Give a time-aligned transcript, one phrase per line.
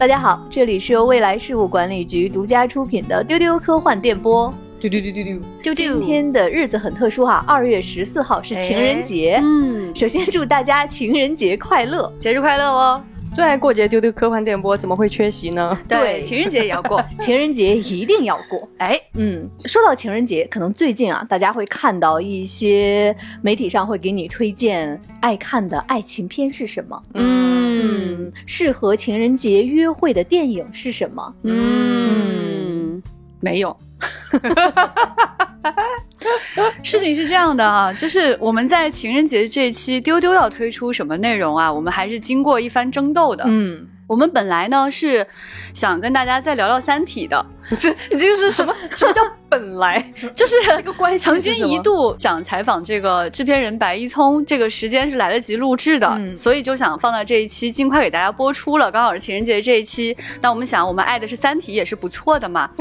[0.00, 4.50] 大家好，这里是由未来事务管理局独家出品的丢丢科幻电波。
[4.80, 9.38] 丢丢丢丢丢，就今天的日子很特殊哈，二月十四号是情人节。
[9.44, 13.04] 嗯，首先祝大家情人节快乐，节日快乐哦！
[13.40, 15.74] 最爱过节丢丢科幻电波怎么会缺席呢？
[15.88, 18.68] 对，情人节也要过， 情人节一定要过。
[18.76, 27.02] 哎，嗯，说到情人节，可能最近啊，大家会看到一些媒体上会给你推荐爱看的爱情片是什么？
[27.14, 31.34] 嗯，适合情人节约会的电影是什么？
[31.44, 33.02] 嗯，
[33.40, 33.74] 没有。
[36.82, 41.72] 事情是这样的啊，就是我们在情人节这期丢丢要推出什么内容啊？
[41.72, 43.44] 我们还是经过一番争斗的。
[43.46, 43.86] 嗯。
[44.06, 45.24] 我们本来呢是
[45.72, 47.46] 想跟大家再聊聊《三体》的，
[47.78, 48.74] 这 你这个是什么？
[48.90, 50.04] 什么叫本来？
[50.34, 51.24] 就是这个关系。
[51.24, 58.90] 曾经一度想采访这个制片人白一聪，这个时间是来得及录制的，所以就想放到这一期，尽快给大家播出了。
[58.90, 62.68] 刚好是情人节这一期，那我们想，我们爱的是《三体》，也是不错的嘛。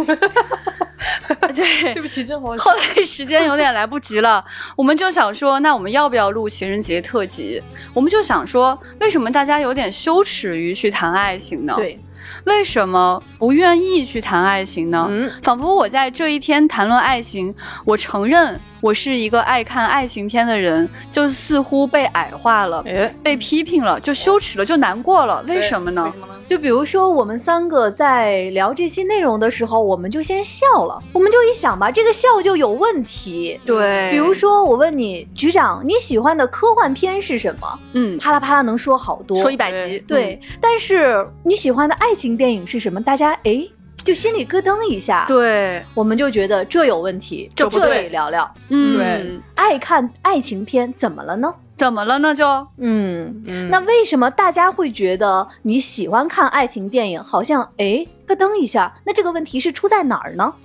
[1.55, 2.55] 对，对不起，真好。
[2.57, 4.43] 后来时间有点来不及了，
[4.75, 7.61] 我们就想说，那我们要不要录情人节特辑？
[7.93, 11.09] 我们就想说，为什么大家有点羞耻于去谈？
[11.19, 11.73] 爱情呢？
[11.75, 11.99] 对，
[12.45, 15.07] 为什么不愿意去谈爱情呢？
[15.09, 17.53] 嗯，仿佛我在这一天谈论爱情，
[17.85, 18.59] 我承认。
[18.81, 22.83] 我是一个爱看爱情片的人，就似乎被矮化了，
[23.21, 25.43] 被批评了，就羞耻了，就难过了。
[25.47, 26.11] 为什么呢？
[26.47, 33.59] 就比如说，我们三个在聊这期内容的时候，我们就先笑了，我们就一想吧，这个笑就有问题。
[33.65, 37.79] 对，比如说我问你，局长，你喜欢的科幻片是什么？
[37.93, 39.99] 嗯，啪啦啪啦能说好多，说一百集。
[40.07, 42.99] 对，但是你喜欢的爱情电影是什么？
[43.01, 43.67] 大家哎。
[44.09, 51.53] 就心里咯噔一下，对，我们就觉得这有问题，这不对，聊聊，嗯，对，爱看爱情片怎么了呢？
[51.77, 52.33] 怎么了呢？
[52.33, 58.91] 就，嗯，那为什么大家会觉得你喜欢看爱情电影，好像哎咯噔一下？
[59.05, 60.55] 那这个问题是出在哪儿呢？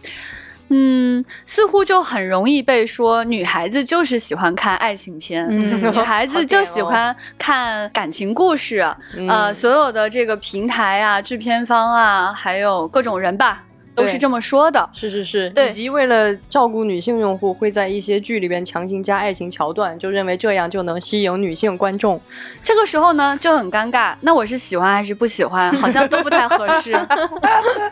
[0.68, 8.86] 嗯，似乎就很容易被说女孩子就是喜欢看爱情片，女孩 子就喜欢看感情故事。
[9.28, 13.62] 呃，所有的这个平台啊、制片方啊，还有各种人吧。
[13.94, 22.20] 都是这么说的，是是是，以及为了照顾女性用户，会在一些剧里边强行加爱情桥段，就认为这样就能吸引女性观众。
[22.62, 24.14] 这个时候呢，就很尴尬。
[24.20, 25.72] 那我是喜欢还是不喜欢？
[25.76, 26.92] 好像都不太合适。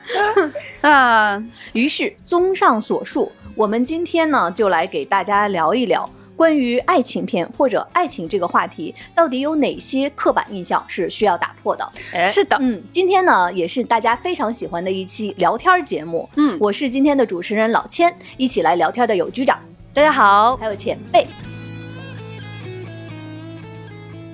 [0.82, 1.42] 啊，
[1.72, 6.08] 于是综上所述，我们今天呢，就来给大家聊一聊。
[6.36, 11.88] 关于爱情片或者爱情这个话题，到底有哪些刻板印象是需要打破的？
[12.26, 16.28] 是的，嗯，今天呢也是大家非常喜欢的一期聊天节目。
[16.36, 19.58] 嗯，我是今天的主持人老千，一起来聊天的有局长，
[19.92, 21.26] 大家好，还有前辈。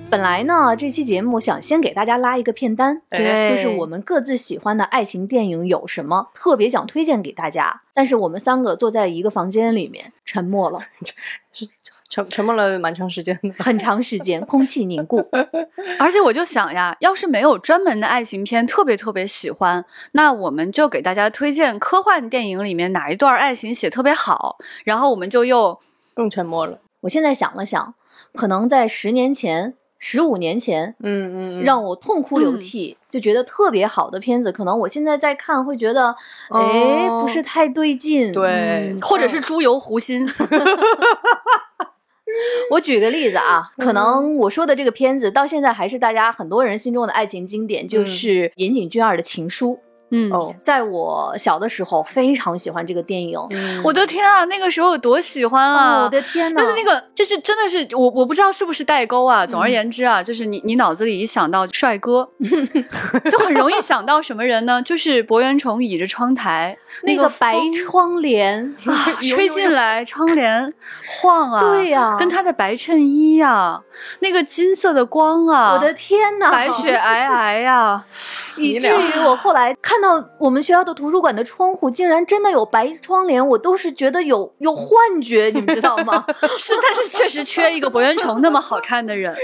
[0.09, 7.83] 本来呢，这期节目想先给大家拉一个片单，对，就是我们各自喜欢的爱情电影有什么，特别想推荐给大家。
[7.93, 10.79] 但是我们三个坐在一个房间里面，沉默了，
[11.53, 11.67] 是
[12.09, 15.23] 沉沉默了蛮长时间的，很长时间，空气凝固。
[15.99, 25.79] 而且我就想呀，要是没有专门的爱情片特别特别喜欢，那我们就给大家推荐科幻电影里面哪一段爱情写特别好，然后我们就又
[26.15, 26.79] 更沉默了。
[27.01, 27.93] 我现在想了想，
[28.33, 29.75] 可能在十年前。
[29.99, 36.15] 十五年前，嗯嗯，让我痛哭流涕，就觉得特别好的片子，可能我现在在看会觉得，
[36.49, 40.25] 哎，不是太对劲，对，或者是猪油糊心。
[42.71, 49.79] 我举个例子啊，可能我说的这个片子到现在还是大家很多人心中的爱情经典，就是岩井俊二的情书。
[50.11, 53.37] 嗯哦，在我小的时候非常喜欢这个电影，
[53.83, 56.03] 我的天啊，那个时候有多喜欢啊！
[56.05, 59.45] 我的天呐，但是那个就是真的是我我不知道是不是代沟啊。
[59.45, 62.27] 总而言之啊，就是你你脑子里一想到帅哥，
[63.29, 64.81] 就很容易想到什么人呢？
[64.81, 67.55] 就是博元崇倚着窗台，那个白
[67.85, 70.73] 窗帘 啊吹进来，窗帘
[71.21, 73.79] 晃啊，对呀，跟他的白衬衣呀，
[74.21, 78.03] 那个金色的光啊，我的天呐，白雪皑皑呀，
[78.57, 79.98] 以至于我后来看。
[79.99, 86.25] 看到我们学校的图书馆的窗户竟然真的有白窗帘，我都是觉得有 有幻觉，你们知道吗？
[86.57, 89.35] 是，但是确实缺一个博元崇那么好看的人。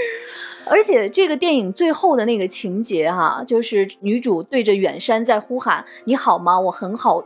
[0.68, 6.58] 而且这个电影最后的那个情节哈，就是女主对着远山在呼喊：“你好吗？
[6.58, 7.18] 我很好。”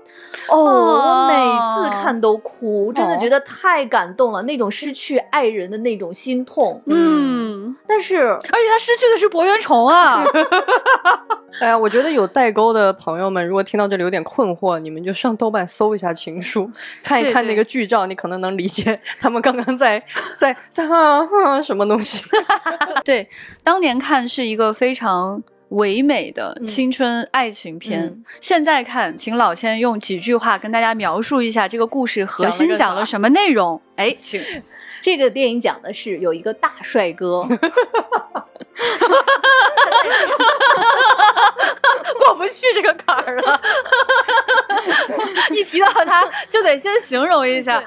[0.51, 6.83] 哦，我每次看都哭，真的觉得太感动了，那种失去爱人的那种心痛。
[6.85, 7.30] 嗯，
[7.91, 10.25] 但是而且他失去的是博元崇啊。
[11.61, 16.63] 哎呀，我觉得有代沟的朋友们，如果听到这里有点困惑，你们就上豆瓣搜一下《情书》，
[17.03, 20.01] 看一看那个剧照，你可能能理解他们刚刚在
[20.39, 20.87] 在在
[21.65, 22.25] 什么东西。
[23.05, 23.29] 对。
[23.65, 28.05] 当年看是一个非常唯美的青春爱情片。
[28.05, 33.83] 嗯现在看，请老千用几句话跟大家描述一下这个故事核心讲了什么内容。
[33.97, 34.41] 哎，请。
[35.01, 37.43] 这个电影讲的是有一个大帅哥，
[42.19, 43.61] 过不去这个坎儿了。
[45.53, 47.83] 一提到他，就得先形容一下。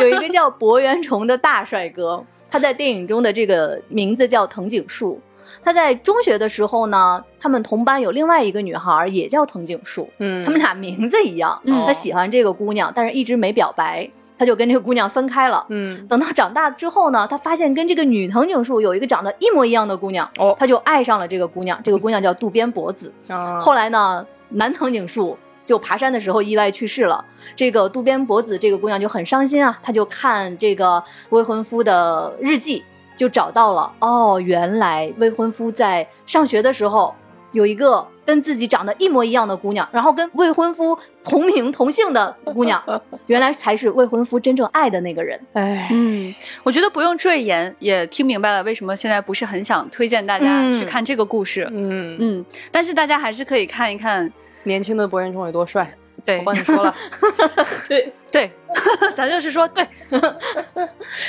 [0.00, 5.20] 有一个叫博元崇的大帅哥，他在电影中的这个名字叫藤井树。
[5.62, 11.60] 他在中学的时候呢，他们同班有另外一个女孩也叫藤井树，嗯他们俩名字一样。
[11.64, 15.66] 嗯他喜欢这个姑娘，但是一直没表白，他就跟这个姑娘分开了。
[15.68, 21.78] 嗯等到长大之后呢，他发现跟这个女藤井树有一个长得一模一样的姑娘，哦他就爱上了这个姑娘。
[21.82, 23.12] 这个姑娘叫渡边博子。
[23.26, 27.24] 啊后来呢，男藤井树就爬山的时候意外去世了。
[27.56, 32.84] 这个渡边博子这个姑娘就很伤心啊，她就看这个未婚夫的日记，
[33.16, 37.14] 就找到了哦，原来未婚夫在上学的时候
[37.52, 42.82] 有一个跟自己长得一模一样的姑娘，然后跟未婚夫同名同姓的姑娘，
[43.26, 45.40] 原来才是未婚夫真正爱的那个人。
[45.54, 51.66] 哎，嗯，我觉得不用赘言，也听明白了为什么现在不是很想推荐大家嗯去看这个故事。
[51.72, 54.30] 嗯，嗯，但是大家还是可以看一看。
[54.64, 55.90] 年轻的博元崇有多帅，
[56.28, 56.94] 对我帮你说了，
[57.88, 58.52] 对， 对，
[59.16, 59.88] 咱就是说对。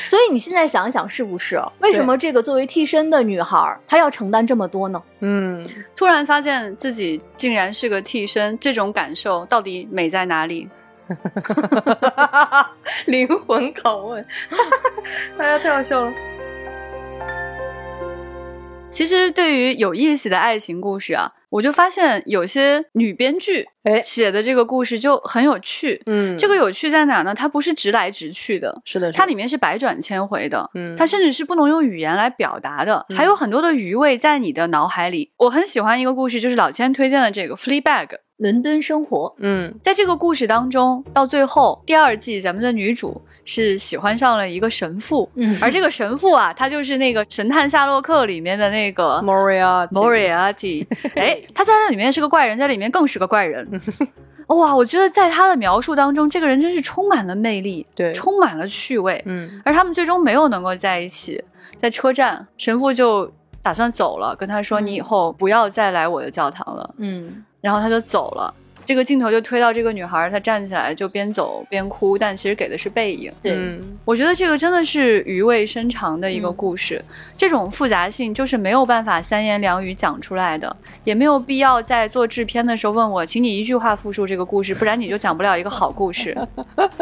[0.04, 1.58] 所以你现在想一想，是不是？
[1.80, 5.02] 为什么这个作为替身的女孩，她要承担这么多呢？
[5.22, 5.66] 嗯，
[5.96, 10.70] 突然发现自己竟然是个替身，这种感受到底美在哪里？
[13.06, 14.26] 灵魂拷问，
[15.38, 16.12] 哎呀，太好笑了，
[18.90, 26.02] 其实对于有意思的爱情故事啊，我就发现有些女编剧哎写的这个故事就很有趣。
[26.06, 27.34] 嗯，这个有趣在哪呢？
[27.34, 35.32] 它不是直来直去的，是的，它里面是百转千回的，嗯它甚至是不能用语言来表达的，嗯还有很多的余味在你的脑海里。
[35.38, 38.08] 我很喜欢一个故事，就是老千推荐的这个《Fleabag》。
[38.40, 50.88] 伦敦生活，嗯在这个故事当中，到最后第二季，咱们的女主是喜欢上了一个神父，嗯而这个神父啊，他就是那个《神探夏洛克》里面的那个 Moria Moriarty。
[51.16, 53.68] 哎，他在那里面是个怪人，在里面更是个怪人。
[54.48, 59.22] 哇，我觉得在他的描述当中，这个人真是充满了魅力，对充满了趣味。
[59.26, 61.44] 嗯而他们最终没有能够在一起，
[61.76, 63.30] 在车站，神父就
[63.62, 66.96] 打算走了，跟他说：“嗯你以后不要再来我的教堂了。
[66.98, 68.54] 嗯，”然后他就走了。
[68.86, 73.32] 这个镜头就推到这个女孩，她站起来就边走边哭，但其实给的是背影。
[73.44, 77.00] 对，嗯我觉得这个真的是余味深长的一个嗯故事，
[77.38, 86.36] 这种复杂性就是没有办法三言两语讲出来的，也没有必要在做制片的时候问我，请你一句话复述这个故事，不然你就讲不了一个好故事。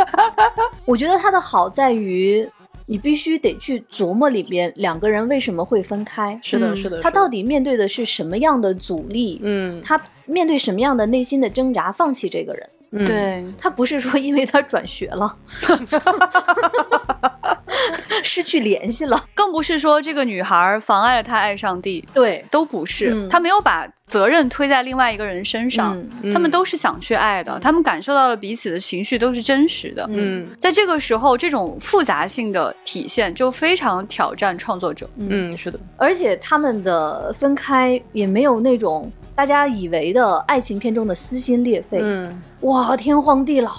[0.83, 2.45] 我觉得它的好在于，
[2.85, 12.69] 你必须得去琢磨里边两个人为什么会分开，是的，嗯是的，他到底面对的是什么样的阻力，嗯他面对什么样的内心的挣扎，放弃这个人。
[12.91, 13.05] 嗯。
[13.05, 15.35] 对，他不是说因为他转学了，
[18.23, 23.29] 失去联系了，更不是说这个女孩妨碍了他爱上帝，对，都不是，嗯。
[23.29, 25.97] 他没有把责任推在另外一个人身上。
[26.23, 30.07] 嗯他们都是想去爱的，他们感受到了彼此的情绪都是真实的。
[30.11, 30.47] 嗯。
[30.59, 35.09] 在这个时候，这种复杂性的体现就非常挑战创作者。
[35.17, 43.71] 嗯是的，而且他们的分开也没有那种大家以为的爱情片中的撕心裂肺，嗯哇，天荒地老，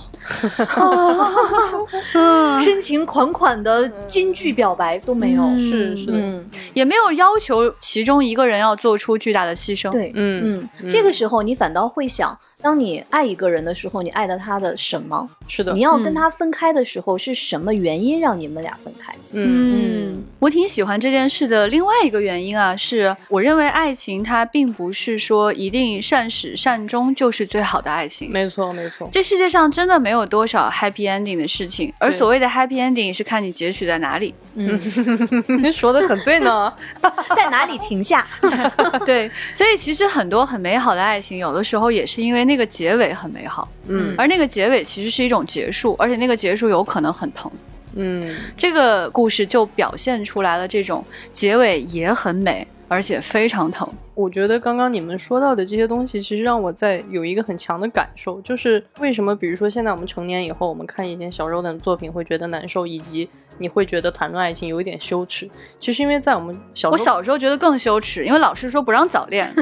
[2.15, 6.45] 啊，深情款款的金句表白都没有，嗯是是，嗯，
[6.75, 15.29] 也没有要求其中一个人要做出巨大的牺牲。，对，嗯嗯，这个时候你反倒会想，当你爱一个人的时候，你爱的他的什么？
[15.47, 19.15] 是的你，要跟嗯他分开的时候，是什么原因让你们俩分开？
[19.33, 21.69] 嗯嗯，我挺喜欢这件事的。
[21.69, 28.31] 另外一个原因啊，是我认为爱情它并不是说一定善始善终就是最好的爱情。
[28.31, 34.35] 没错没错，这世界上真的没有多少 happy ending 的事情，而所谓的 happy ending 是看你截取在哪里。
[34.55, 34.79] 嗯，
[35.63, 36.73] 你 说的很对呢，
[37.37, 38.27] 在哪里停下？
[39.07, 47.49] 对，所以其实很多很美好的爱情，有的时候也是因为那个结尾很美好，嗯而那个结尾其实是一种结束，而且那个结束有可能很疼。
[47.95, 53.89] 嗯这个故事就表现出来了这种结尾也很美，而且非常疼。
[54.15, 63.29] 我觉得刚刚你们说到的这些东西，其实让我在有一个很强的感受，就是为什么，比如说现在我们成年以后，我们看一些小时候的作品会觉得难受，以及
[63.59, 65.49] 你会觉得谈论爱情有一点羞耻。
[65.79, 69.53] 其实因为在我们小时候，我小时候觉得更羞耻，因为老师说不让早恋。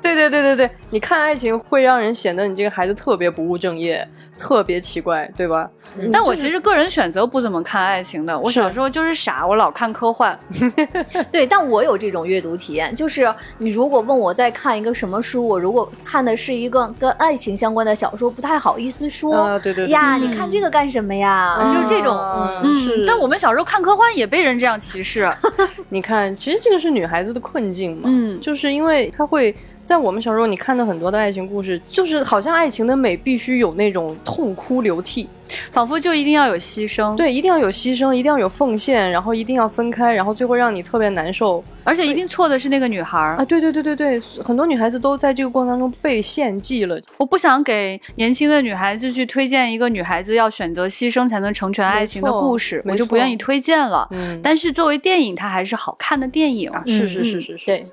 [0.00, 4.06] 对 对对对对对，你看爱情会让人显得你这个孩子特别不务正业，
[4.38, 5.68] 特别奇怪，对吧？
[6.10, 10.38] 但我其实个人选择不怎么看爱情的，我小时候就是傻，我老看科幻。
[11.30, 19.34] 对，但我有这种阅读体验，就是你如果问我在看一个什么书，我如果看的是一个跟爱情相关的小说，不太好意思说。
[19.34, 21.58] 啊，对对呀，你看这个干什么呀？
[21.74, 22.16] 就是这种。
[22.62, 25.30] 嗯，但我们小时候看科幻也被人这样歧视。
[25.88, 28.02] 你看，其实这个是女孩子的困境嘛。
[28.06, 29.54] 嗯，就是因为她会。
[29.92, 35.28] 在我们小时候，你看的很多的爱情故事，就是好像爱情的美必须有那种痛哭流涕，
[35.70, 43.44] 仿佛就一定要有牺牲，对，一定要有牺牲，一定要有奉献，然后一定要分开，然后最后让你特别难受，而且一定错的是那个女孩啊！
[43.44, 46.98] 对对对对对，很多女孩子都在这个过程当中被献祭了。
[47.18, 54.08] 我不想给年轻的女孩子去推荐一个女孩子要选择牺牲才能成全爱情的故事，我就不愿意推荐了。
[54.12, 56.72] 嗯，但是作为电影，它还是好看的电影。
[56.86, 57.84] 是是是是是，对。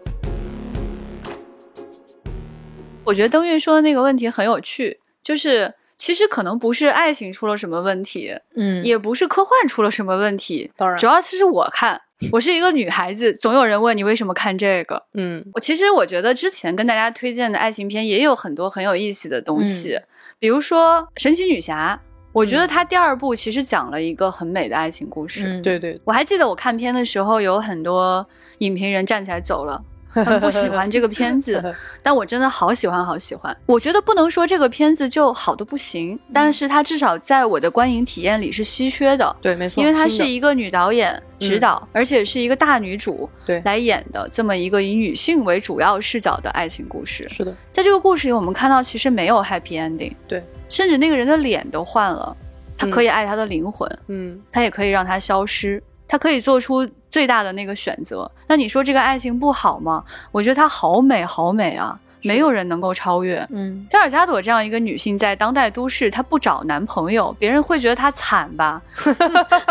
[3.10, 12.00] 我觉得登月说的那个问题很有趣，就是其实可能不是爱情出了什么问题，嗯，也不是科幻出了什么问题，当然，主要是我看，
[12.32, 20.00] 我是一个女孩子，总有人问你为什么看这个，嗯，我其实我觉得之前跟大家推荐的爱情片也有很多很有意思的东西，
[20.38, 22.00] 比如说神奇女侠，
[22.32, 28.24] 我觉得它第二部其实讲了一个很美的爱情故事，对对，我还记得我看片的时候有很多
[28.60, 29.84] 影评人站起来走了。
[30.10, 31.64] 很不喜欢这个片子，
[32.04, 33.56] 但我真的好喜欢，好喜欢。
[33.66, 39.36] 我觉得不能说这个片子就好的不行，但是它至少在我的观影体验里是稀缺的。
[39.42, 47.28] 对，没错，因为它是一个女导演指导，而且是一个大女主对来演的这么一个以女性为主要视角的爱情故事。
[47.30, 52.36] 是的，在这个故事里，我们看到其实没有 happy ending，对，甚至那个人的脸都换了，
[52.78, 55.82] 他可以爱他的灵魂，嗯，他也可以让他消失。
[56.10, 60.04] 他可以做出最大的那个选择，那你说这个爱情不好吗？
[60.32, 63.48] 我觉得它好美，好美啊，没有人能够超越。
[63.52, 68.82] 嗯，菲尔加朵这样一个女性在当代都市，她不找男朋友，别人会觉得她惨吧？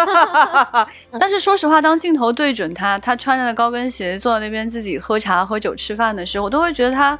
[1.18, 7.18] 但是说实话，当镜头对准她，她穿着高跟鞋坐在那边自己喝茶、喝酒、吃饭的时候，我都会觉得她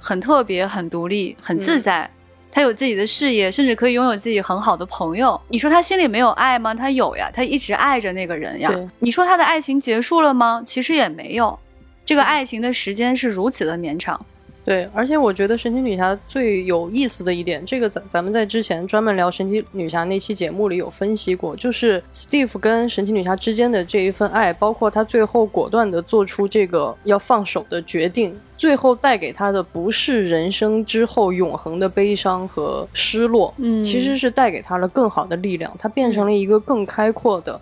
[0.00, 2.10] 很特别、很独立、很自在。
[2.56, 5.38] 他有自己的事业，甚至可以拥有自己很好的朋友。
[5.48, 6.74] 你说他心里没有爱吗？
[6.74, 8.72] 他有呀，他一直爱着那个人呀。
[8.98, 10.64] 你说他的爱情结束了吗？
[10.66, 11.58] 其实也没有，
[12.06, 14.18] 这个爱情的时间是如此的绵长。
[14.66, 28.36] 对，而且我觉得神奇女侠最有意思的一点，这个咱咱们在之前专门聊神奇女侠那期节目里有分析过，就是 Steve 跟神奇女侠之间的这一份爱，包括他最后果断的做出这个要放手的决定。
[28.56, 37.60] 最后带给他的不是人生之后永恒的悲伤和失落，嗯，其实是带给他了更好的力量，他变成了一个更开阔的、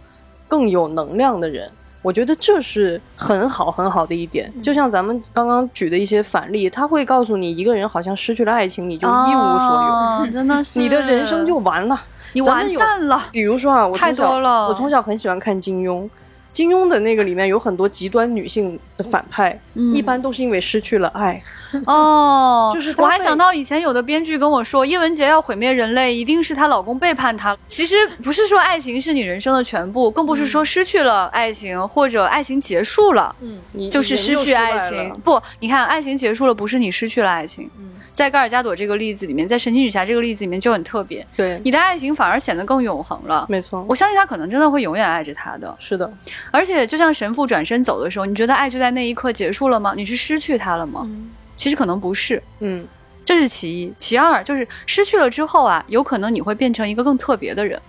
[0.48, 1.70] 更有能量的人。
[2.04, 4.52] 我觉得这是很好很好的一点。
[4.62, 11.98] 就像咱们刚刚举的一些反例，他会告诉你，一个人好像失去了爱情，你就一无所有， 真的是，你的人生就完了，
[12.34, 13.22] 你完蛋了。
[13.32, 14.30] 比如说啊，我从小
[14.68, 16.06] 我从小很喜欢看金庸。
[16.54, 19.58] 金庸的那个里面有很多极端女性的反派，
[19.92, 21.42] 一般都是因为失去了爱。
[21.84, 27.56] 哦，就是我还想到以前有的编剧跟我说，叶文洁要毁灭人类，一定是她老公背叛她。
[27.66, 35.12] 其实不是说爱情是你人生的全部，更不是说失去了爱情或者爱情结束了，嗯，就是失去爱情。
[35.24, 37.68] 不，你看爱情结束了，不是你失去了爱情。
[37.76, 37.90] 嗯。
[38.12, 41.26] 在盖尔加朵这个例子里面，在神奇女侠这个例子里面就很特别。
[41.36, 43.44] 对，你的爱情反而显得更永恒了。
[43.48, 45.76] 没错，我相信他可能真的会永远爱着他的。
[45.80, 46.08] 是的，
[46.50, 49.94] 而且就像神父转身走的时候，你觉得爱就在那一刻结束了吗？
[49.96, 51.08] 你是失去他了吗？
[51.56, 52.42] 其实可能不是。
[52.60, 52.86] 嗯，
[53.24, 57.80] 这是其一，其二就是失去了之后啊，有可能你会变成一个更特别的人。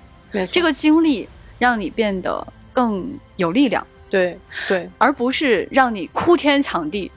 [0.52, 3.08] 这个经历让你变得更
[3.38, 3.86] 有力量。
[4.10, 7.12] 对对，而不是让你哭天抢地。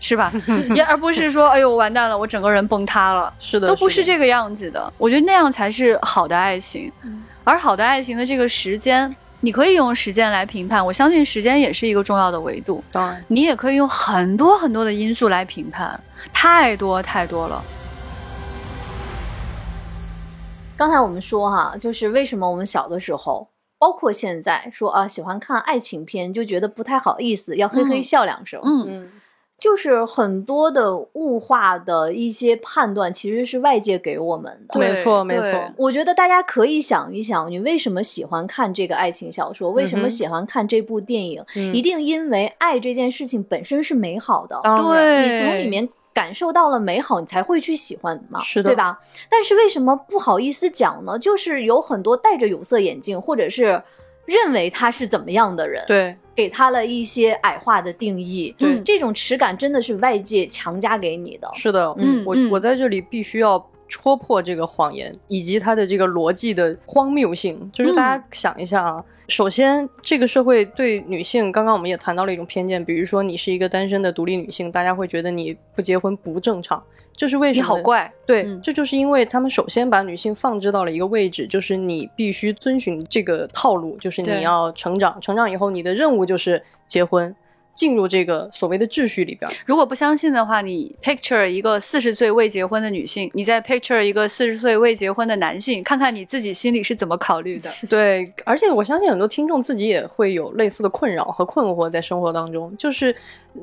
[0.00, 0.30] 是吧？
[0.74, 3.32] 也而不是说，哎呦，完蛋了，我整个人崩塌了。
[3.40, 4.92] 是的，都不是这个样子的。
[4.98, 6.92] 我觉得那样才是好的爱情。
[7.42, 10.84] 而好的爱情的这个时间，你可以用时间来评判。
[10.84, 12.82] 我相信时间也是一个重要的维度。
[12.90, 17.62] 当然，你也可以用很多很多的因素来评判，太多太多了。
[20.78, 23.46] 刚才我们说哈，就是为什么我们小的时候，
[23.78, 28.58] 包括现在说啊，喜欢看爱情片，就觉得不太好意思，要嘿嘿笑两声。
[28.64, 29.10] 嗯嗯。
[29.56, 34.78] 就是很多的物化的一些判断，其实是外界给我们的。
[34.78, 35.72] 没错，没错。
[35.76, 39.70] 我觉得大家可以想一想，你为什么喜欢看这个爱情小说？
[39.70, 41.42] 为什么喜欢看这部电影？
[41.72, 44.60] 一定因为爱这件事情本身是美好的。
[44.62, 48.98] 对，你从里面感受到了美好，你才会去喜欢嘛，是的，对吧？
[49.30, 51.18] 但是为什么不好意思讲呢？
[51.18, 53.82] 就是有很多戴着有色眼镜，或者是
[54.26, 55.82] 认为他是怎么样的人。
[55.86, 56.16] 对。
[56.34, 58.54] 给他了一些矮化的定义。
[58.58, 61.50] 对这种耻感真的是外界强加给你的。
[61.54, 67.70] 是的，嗯我我在这里必须要戳破这个谎言以及它的这个逻辑的荒谬性。
[67.72, 76.82] 就是大家想一下啊，首先这个社会对女性，刚刚我们也谈到了一种偏见，比如说你是一个单身的独立女性，大家会觉得你不结婚不正常，
[77.16, 77.68] 这是为什你么？
[77.68, 87.34] 好怪，对，嗯这就是因为他们首先把女性放置到了一个位置，就是你必须遵循这个套路，就是你要成长，成长以后你的任务就是结婚，
[87.74, 89.50] 进入这个所谓的秩序里边。
[89.66, 97.70] 如果不相信的话，你 picture 一个四十岁未结婚的女性，你再 picture 一个四十岁未结婚的男性，看看你自己心里是怎么考虑的。
[97.90, 103.14] 对，而且我相信很多听众自己也会有类似的困扰和困惑在生活当中，就是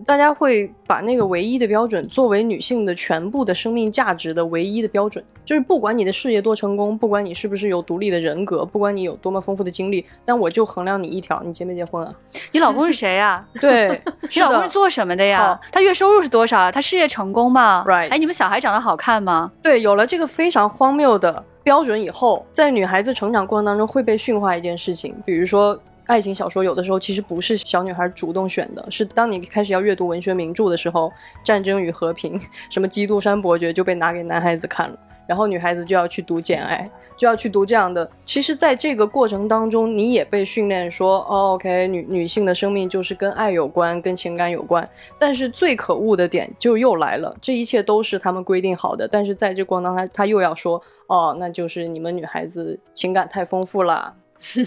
[0.05, 12.13] 大家会把那个唯一的标准作为女性的全部的生命价值的唯一的标准，就是不管你的事业多成功，不管你是不是有独立的人格，不管你有多么丰富的经历，但我就衡量你一条，你结没结婚啊？
[12.51, 14.01] 你老公是谁呀、 对，
[14.33, 15.59] 你老公是做什么的呀？
[15.71, 16.71] 他月收入是多少啊？
[16.71, 19.51] 他事业成功吗 Right 哎，你们小孩长得好看吗？
[19.61, 25.79] 对，有了这个非常荒谬的标准以后，在女孩子成长过程当中会被驯化一件事情，比如说。
[26.07, 31.07] 爱情小说有的时候其实不是小女孩主动选的，是当你开始要阅读文学名著的时候，
[31.45, 32.37] 《战争与和平》
[32.69, 38.09] 什么《基督山伯爵》就被拿给男孩子看了，然后女孩子就要去读《简爱》，就要去读这样的。
[38.25, 44.87] 其实，在这个过程当中，你也被训练说，哦，OK，女女性的生命就是跟爱有关，跟情感有关。
[45.17, 54.15] 但是最可恶的点就又来了，这一切都是他们规定好的，但是在这过程当中，他他又要说，哦，那就是你们女孩子情感太丰富了，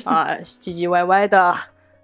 [0.05, 1.55] 啊，唧唧歪歪的，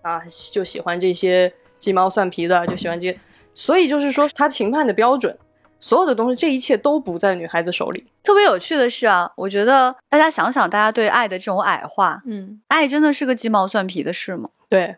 [0.02, 3.18] 啊，就喜欢这些鸡毛蒜皮的，就喜欢这些，
[3.54, 5.36] 所以就是说，他评判的标准，
[5.80, 8.04] 所有的东西，这一切都不在女孩子手里。
[8.22, 14.50] 特别有趣的是啊，我觉得大家想想，大家对爱的这种矮化，嗯，爱真的是个鸡毛蒜皮的事吗？
[14.68, 14.94] 对，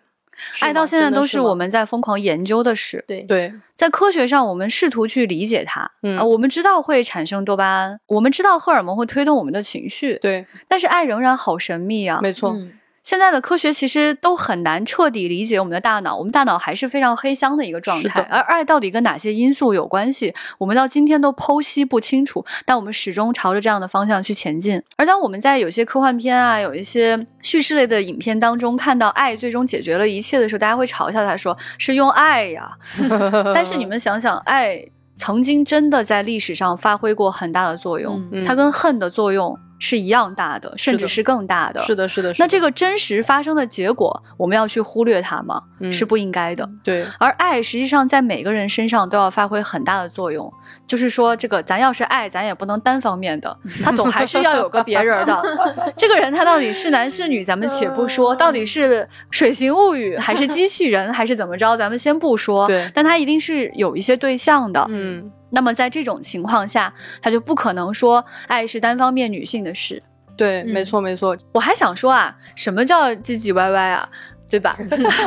[0.60, 3.04] 爱到现在都是我们在疯狂研究的事。
[3.06, 5.88] 对，对，在科学上，我们试图去理解它。
[6.02, 12.18] 嗯啊，我们知道会产生多巴胺，我们知道荷尔蒙会推动我们的情绪，对，但是爱仍然好神秘啊。
[12.20, 12.72] 没错，嗯
[13.02, 18.20] 现在的科学其实都很难彻底理解我们的大脑，我们大脑还是非常黑箱的一个状态。
[18.30, 24.80] 而爱到底跟哪些因素有关系，我们到今天都剖析不清楚，但我们始终朝着这样的方向去前进。
[24.96, 32.70] 而当我们在有些科幻片啊，有一些叙事类的影片当中看到爱最终解决了一切的时候，大家会嘲笑他说是用爱呀。
[33.52, 34.80] 但是你们想想，爱
[35.16, 41.80] 曾经真的在历史上发挥过很大的作用，嗯它跟恨的作用是一样大的，甚至是更大的。
[41.82, 45.60] 是的，是的，是的那这个真实发生的结果，我们要去忽略它吗？
[45.80, 46.68] 嗯是不应该的。
[46.84, 50.48] 对，而爱实际上在每个人身上都要发挥很大的作用，
[50.86, 55.42] 就是说，这个咱要是爱，咱也不能单方面的， 他总还是要有个别人的。
[55.98, 62.68] 这个人他到底是男是女，咱们且不说，到底是水形物语还是机器人还是怎么着，咱们先不说。
[62.68, 64.86] 对但他一定是有一些对象的。
[64.88, 70.02] 嗯，那么在这种情况下，他就不可能说爱是单方面女性的事。
[70.36, 74.08] 对，嗯没错，没错，我还想说啊，什么叫唧唧歪歪啊？
[74.52, 74.76] 对吧？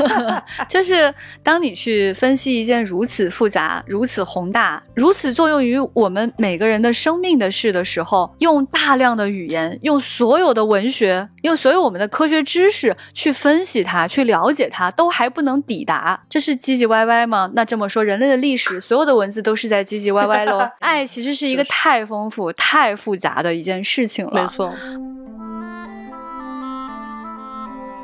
[0.70, 1.12] 就是
[1.42, 17.50] 当你去分析一件如此复杂、如此宏大、如此作用于我们每个人的生命的事的时候，用大量的语言，用所有的文学，用所有我们的科学知识去分析它、去了解它，都还不能抵达，这是唧唧歪歪吗？
[17.56, 20.70] 那这么说，人类的历史所有的文字都是在唧唧歪歪喽？
[20.80, 24.44] 爱其实是一个太丰富、太复杂的一件事情了。
[24.44, 24.72] 没错，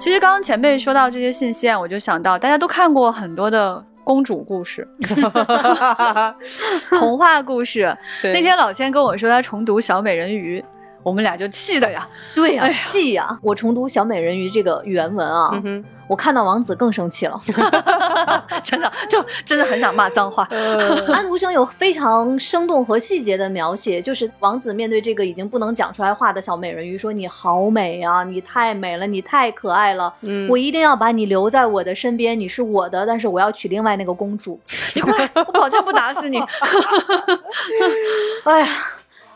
[0.01, 4.87] 其实刚刚前辈说到这些信息啊，我就想到大家都看过很多的公主故事、
[6.97, 7.95] 童话故事。
[8.19, 10.59] 对那天老千跟我说他重读《小美人鱼》，
[11.03, 13.39] 我们俩就气的呀，对呀、哎呀气呀！
[13.41, 17.41] 我重读《小美人鱼》这个原文啊，嗯，我看到王子更生气了。
[18.63, 20.47] 真的就真的很想骂脏话。
[20.51, 34.59] 呃，安徒生有非常生动和细节的描写，就是王子面对这个已经不能讲出来话的小美人鱼说：“你好美啊，你太美了，你太可爱了，嗯我一定要把你留在我的身边，你是我的，但是我要娶另外那个公主。
[34.93, 36.41] 你过来，我保证不打死你。
[38.45, 38.67] ”哎呀，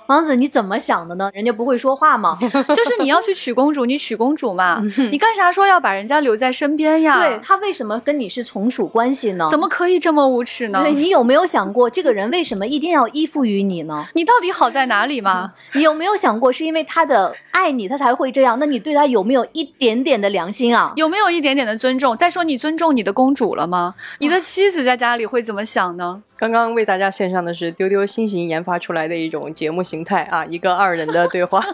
[0.08, 1.30] 王子你怎么想的呢？
[1.34, 2.38] 人家不会说话吗？
[2.42, 7.20] 就是你要去娶公主，你娶公主嘛，你干啥说要把人家留在身边呀？
[7.20, 9.48] 对，他为什么跟你是从属关系呢？
[9.50, 10.82] 怎么可以这么无耻呢？
[10.84, 14.06] 对你有没有想过，这个人为什么一定要依附于你呢？
[14.14, 15.54] 你到底好在哪里吗？
[15.74, 18.58] 你有没有想过，是因为他的爱你，他才会这样？
[18.60, 20.94] 那你对他有没有一点点的良心啊？
[20.96, 22.16] 有没有一点点的尊重？
[22.16, 23.96] 再说，你尊重你的公主了吗？
[24.20, 26.22] 你的妻子在家里会怎么想呢？
[26.38, 31.64] 刚刚为大家献上的是丢丢新型研发出来的一种节目形态啊，一个二人的对话。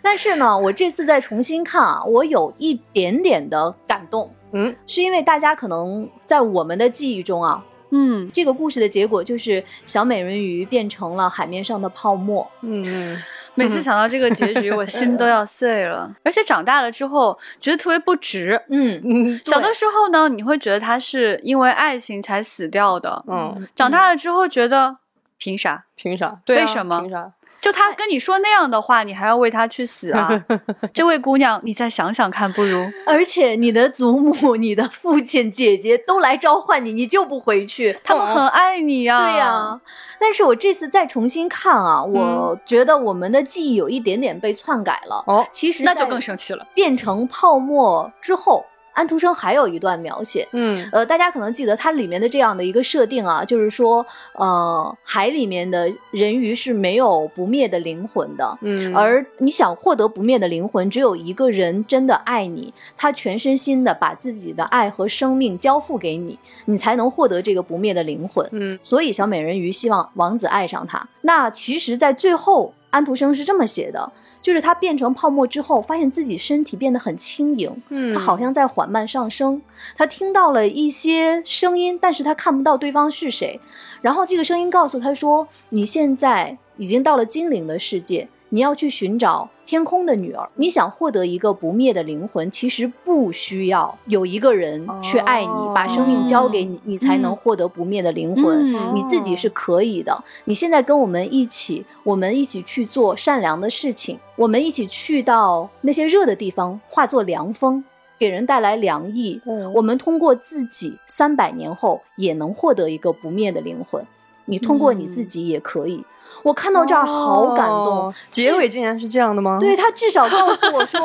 [0.00, 4.32] 但是呢，我这次再重新看啊，我有一点点的感动。
[4.52, 12.48] 嗯，是因为大家可能在我们的记忆中啊，嗯，这个故事的结果就是小美人鱼变成了海面上的泡沫。
[12.60, 13.16] 嗯，
[13.56, 16.14] 每次想到这个结局，我心都 要碎了。
[16.22, 18.60] 而且长大了之后，觉得特别不值。
[18.68, 23.24] 嗯，嗯小的时候呢，你会觉得他是因为爱情才死掉的。
[23.26, 24.98] 嗯，长大了之后，觉得
[25.38, 25.84] 凭啥？
[25.96, 26.38] 凭啥？
[26.44, 27.32] 对啊为什么凭啥？
[27.66, 30.28] 就他跟你说那样的话，你还要为他去死啊？
[30.94, 37.98] 这位姑娘，你再想想看，不如 而且你的祖母、你的父亲、姐姐都来召唤你，你就不回去。
[38.04, 39.80] 他们很爱你呀、对呀、
[40.20, 45.24] 但是我这次再重新看啊，我觉得我们的记忆有一点点被篡改了。
[45.26, 46.64] 哦，其实那就更生气了。
[46.72, 48.64] 变成泡沫之后，
[48.96, 50.48] 安徒生还有一段描写。
[50.52, 68.48] 嗯呃，大家可能记得它里面的这样的一个设定啊，就是说，呃，海里面的人鱼是没有不灭的灵魂的，嗯，而你想获得不灭的灵魂，只有一个人真的爱你，他全身心的把自己的爱和生命交付给你，你才能获得这个不灭的灵魂。
[68.52, 71.06] 嗯所以小美人鱼希望王子爱上她。
[71.20, 74.10] 那其实，在最后，安徒生是这么写的，
[74.46, 79.60] 就是他变成泡沫之后，发现自己身体变得很轻盈，嗯，他好像在缓慢上升。
[79.96, 83.58] 他听到了一些声音，但是他看不到对方是谁。
[84.02, 90.48] 然后这个声音告诉他说：“你现在已经到了精灵的世界，你要去寻找天空的女儿。
[90.54, 98.72] 你想获得一个不灭的灵魂，其实不需要有一个人去爱你，哦把生命交给你，你才能嗯获得不灭的灵魂。
[98.72, 100.24] 嗯你自己是可以的。
[100.44, 107.84] 你现在跟我们一起，我们一起去做善良的事情，我们一起去到那些热的地方，化作凉风，
[108.18, 109.40] 给人带来凉意。
[109.44, 114.06] 哦我们通过自己，三百年后也能获得一个不灭的灵魂。
[114.48, 116.04] 你通过你自己也可以。
[116.42, 118.14] 我看到这儿好感动哦。
[118.30, 119.58] 结尾竟然是这样的吗？
[119.60, 121.00] 对他至少告诉我说，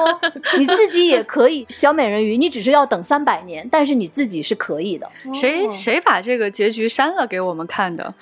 [0.58, 1.66] 你自己也可以。
[1.70, 5.10] 小美人鱼，你只是要等三百年，但是你自己是可以的。
[5.34, 8.14] 谁哦谁把这个结局删了给我们看的？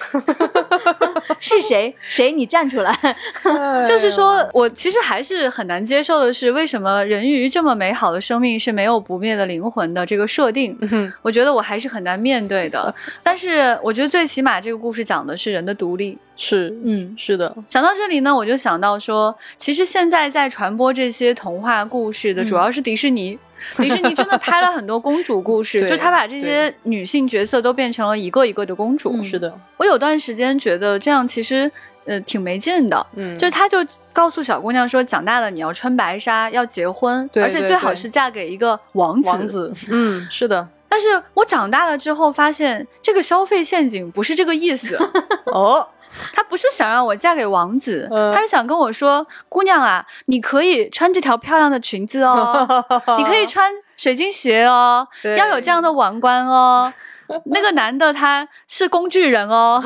[1.40, 1.94] 是谁？
[2.02, 2.32] 谁？
[2.32, 2.92] 你站出来。
[3.44, 10.78] 哎就是说我其实还是很难接受的是，为什么人鱼这么美好的生命是没有不灭的灵魂的这个设定？
[10.82, 12.94] 嗯我觉得我还是很难面对的。
[13.24, 16.18] 但是我觉得最起码这个故事讲的是人的独立。
[16.42, 23.38] 是嗯，是的，想到这里呢，我就想到说，其实现在在传播这些童话故事的主要是迪士尼。
[23.76, 29.12] 迪士尼真的拍了很多公主故事，就他把这些女性角色都变成了一个一个的公主。
[29.14, 31.70] 嗯是的，我有段时间觉得这样其实
[32.06, 39.28] 呃挺没劲的，嗯，就他就告诉小姑娘说，长大了你要穿白纱，要结婚，对对而且最好是嫁给一个王子。
[39.28, 44.98] 王子，嗯， 是的，但是我长大了之后发现，这个消费陷阱不是这个意思。
[45.52, 45.86] 哦，
[46.34, 52.68] 他不是想让我嫁给王子，嗯他是想跟我说，姑娘啊，你可以穿这条漂亮的裙子哦，
[53.18, 56.92] 你可以穿水晶鞋哦，要有这样的王冠哦。
[57.46, 59.80] 那个男的他是工具人哦，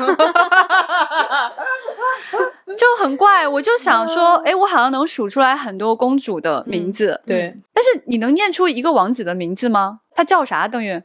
[2.78, 3.46] 就很怪。
[3.46, 10.00] 我就想说，哎，我好像能数出来很多公主的名字，对，但是你能念出一个王子的名字吗？
[10.16, 10.66] 他叫啥？
[10.66, 11.04] 邓月？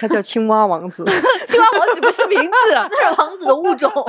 [0.00, 1.04] 他叫青蛙王子，
[1.48, 3.90] 青蛙王子不是名字，那是王子的物种。
[3.94, 4.02] 我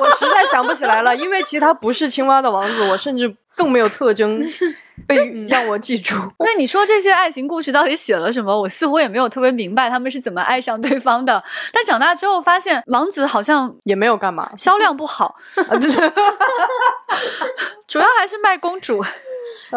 [0.00, 4.42] 我实在想不起来了，因为其他不是青蛙的王子，我甚至更没有特征
[5.06, 5.16] 被
[5.48, 6.14] 让我记住。
[6.40, 8.58] 那你说这些爱情故事到底写了什么？
[8.60, 11.42] 我似乎也没有特别明白他们是怎么爱上对方的。
[11.72, 15.36] 但长大之后发现，王子好像也没有干嘛，销量不好，
[15.68, 15.90] 啊，对
[17.86, 19.02] 主要还是卖公主。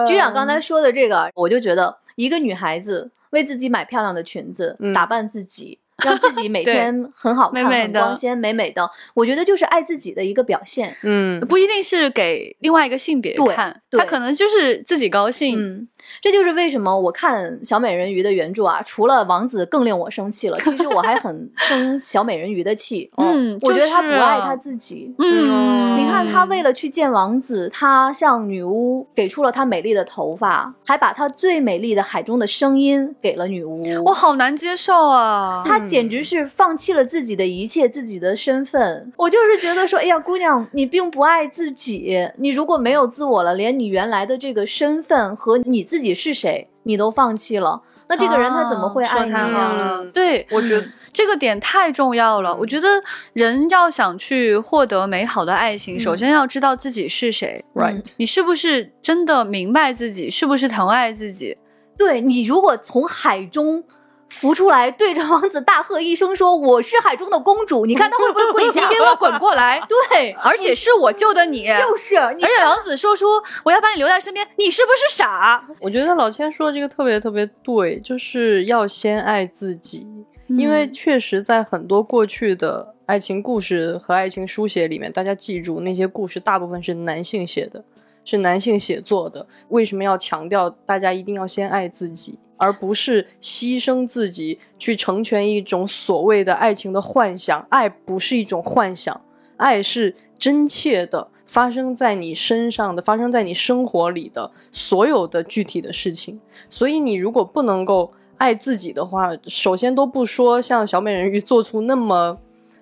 [0.08, 5.79] 局长刚才说的这个，我就觉得一个女孩子为自己买漂亮的裙子，嗯打扮自己。
[6.04, 10.96] 让自己每天很好看、美美的很光鲜、美美的，我觉得就是爱自己的一个表现。
[11.04, 15.60] 嗯，不一定是给另外一个性别对看，他可能就是自己高兴。
[15.60, 15.88] 嗯，
[16.22, 23.10] 这就是为什么我看小美人鱼的原著啊，除了王子更令我生气了，其实我还很 生小美人鱼的气。
[23.18, 25.14] 嗯我觉得他不爱他自己。
[25.18, 33.80] 嗯，你看，他为了去见王子，他向女巫给出了她美丽的头发，还把他最美丽的海中的声音给了女巫。
[34.06, 35.64] 我好难接受啊！
[35.66, 39.12] 她简直是放弃了自己的一切，自己的身份。
[39.18, 42.16] 我就是觉得说，哎呀，姑娘，你并不爱自己。
[42.38, 49.98] 你如果没有自我了，连你原来的这个身份和你自己是谁，你都放弃了，那这个人他怎么会爱你啊说太好呀？
[50.14, 52.56] 对我觉得这个点太重要了。
[52.56, 52.88] 我觉得
[53.34, 57.64] 人要想去获得美好的爱情，嗯首先要知道自己是谁。
[57.76, 60.30] right，你是不是真的明白自己？
[60.30, 61.58] 是不是疼爱自己？
[61.98, 63.84] 对你如果从海中
[64.30, 68.82] 浮出来，对着王子大喝一声说：“我是海中的公主！”你看他会不会跪下？
[68.88, 69.82] 你给我滚过来！
[70.10, 72.16] 对，而且是我救的你，就是。
[72.18, 73.26] 而且王子说出
[73.64, 75.64] 我要把你留在身边，你是不是傻？
[75.80, 80.08] 我觉得老千说的这个特别特别对，就是要先爱自己，
[80.48, 87.84] 因为确实在很多过去的爱情故事和爱情书写里面，大家记住那些故事大部分是男性写的，
[88.24, 89.46] 是男性写作的。
[89.70, 92.38] 为什么要强调大家一定要先爱自己？
[92.60, 99.20] 而不是牺牲自己去成全一种所谓的爱情的幻想，爱不是一种幻想，
[99.58, 106.40] 爱是真切的发生在你身上的，发生在你生活里的所有的具体的事情。
[106.70, 112.38] 所以，你如果不能够爱自己的话，首先都不说像小美人鱼做出那么。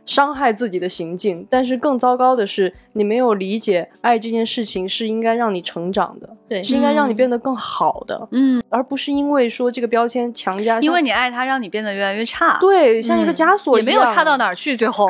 [0.07, 15.07] 伤害自己的行径，但是更糟糕的是，你没有理解爱这件事情是应该让你成长的，对，是应该让你变得更好的，嗯，而不是因为说这个标签强加，因为你爱他，让你变得越来越差，对，像一个枷锁一样也没有差到哪儿去，最后，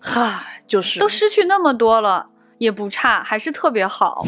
[0.00, 2.26] 哈，就是都失去那么多了。
[2.60, 4.22] 也不差，还是特别好。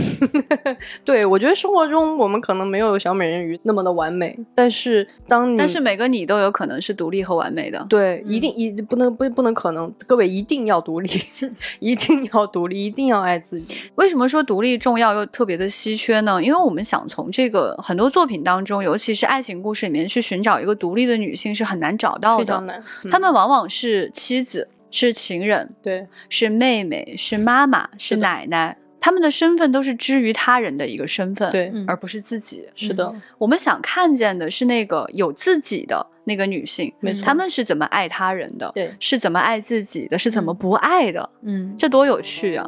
[1.04, 7.84] 对，我觉得生活中我们可能没有小美人鱼那么的完美，但是当你，但是每个你都有可能是独立和完美的。
[7.90, 11.10] 对，一定一不能不不能可能，各位一定要独立，
[11.78, 13.76] 一定要独立，一定要爱自己。
[13.96, 16.42] 为什么说独立重要又特别的稀缺呢？
[16.42, 22.82] 因为我们想从这个很多作品当中，尤其是爱情故事里面去寻找一个独立的女性是很难找到的，非常难。
[23.10, 24.66] 她们往往是妻子。
[24.92, 32.68] 是情人，对，是妹妹，是妈妈，是奶奶，他们的身份都是之于他人的一个身份，对，而不是自己。
[32.76, 36.92] 是的，我们想看见的是那个有自己的那个女性，
[37.24, 42.66] 他们是怎么爱他人的，对，是怎么爱自己的，是怎么不爱的，嗯，这多有趣啊！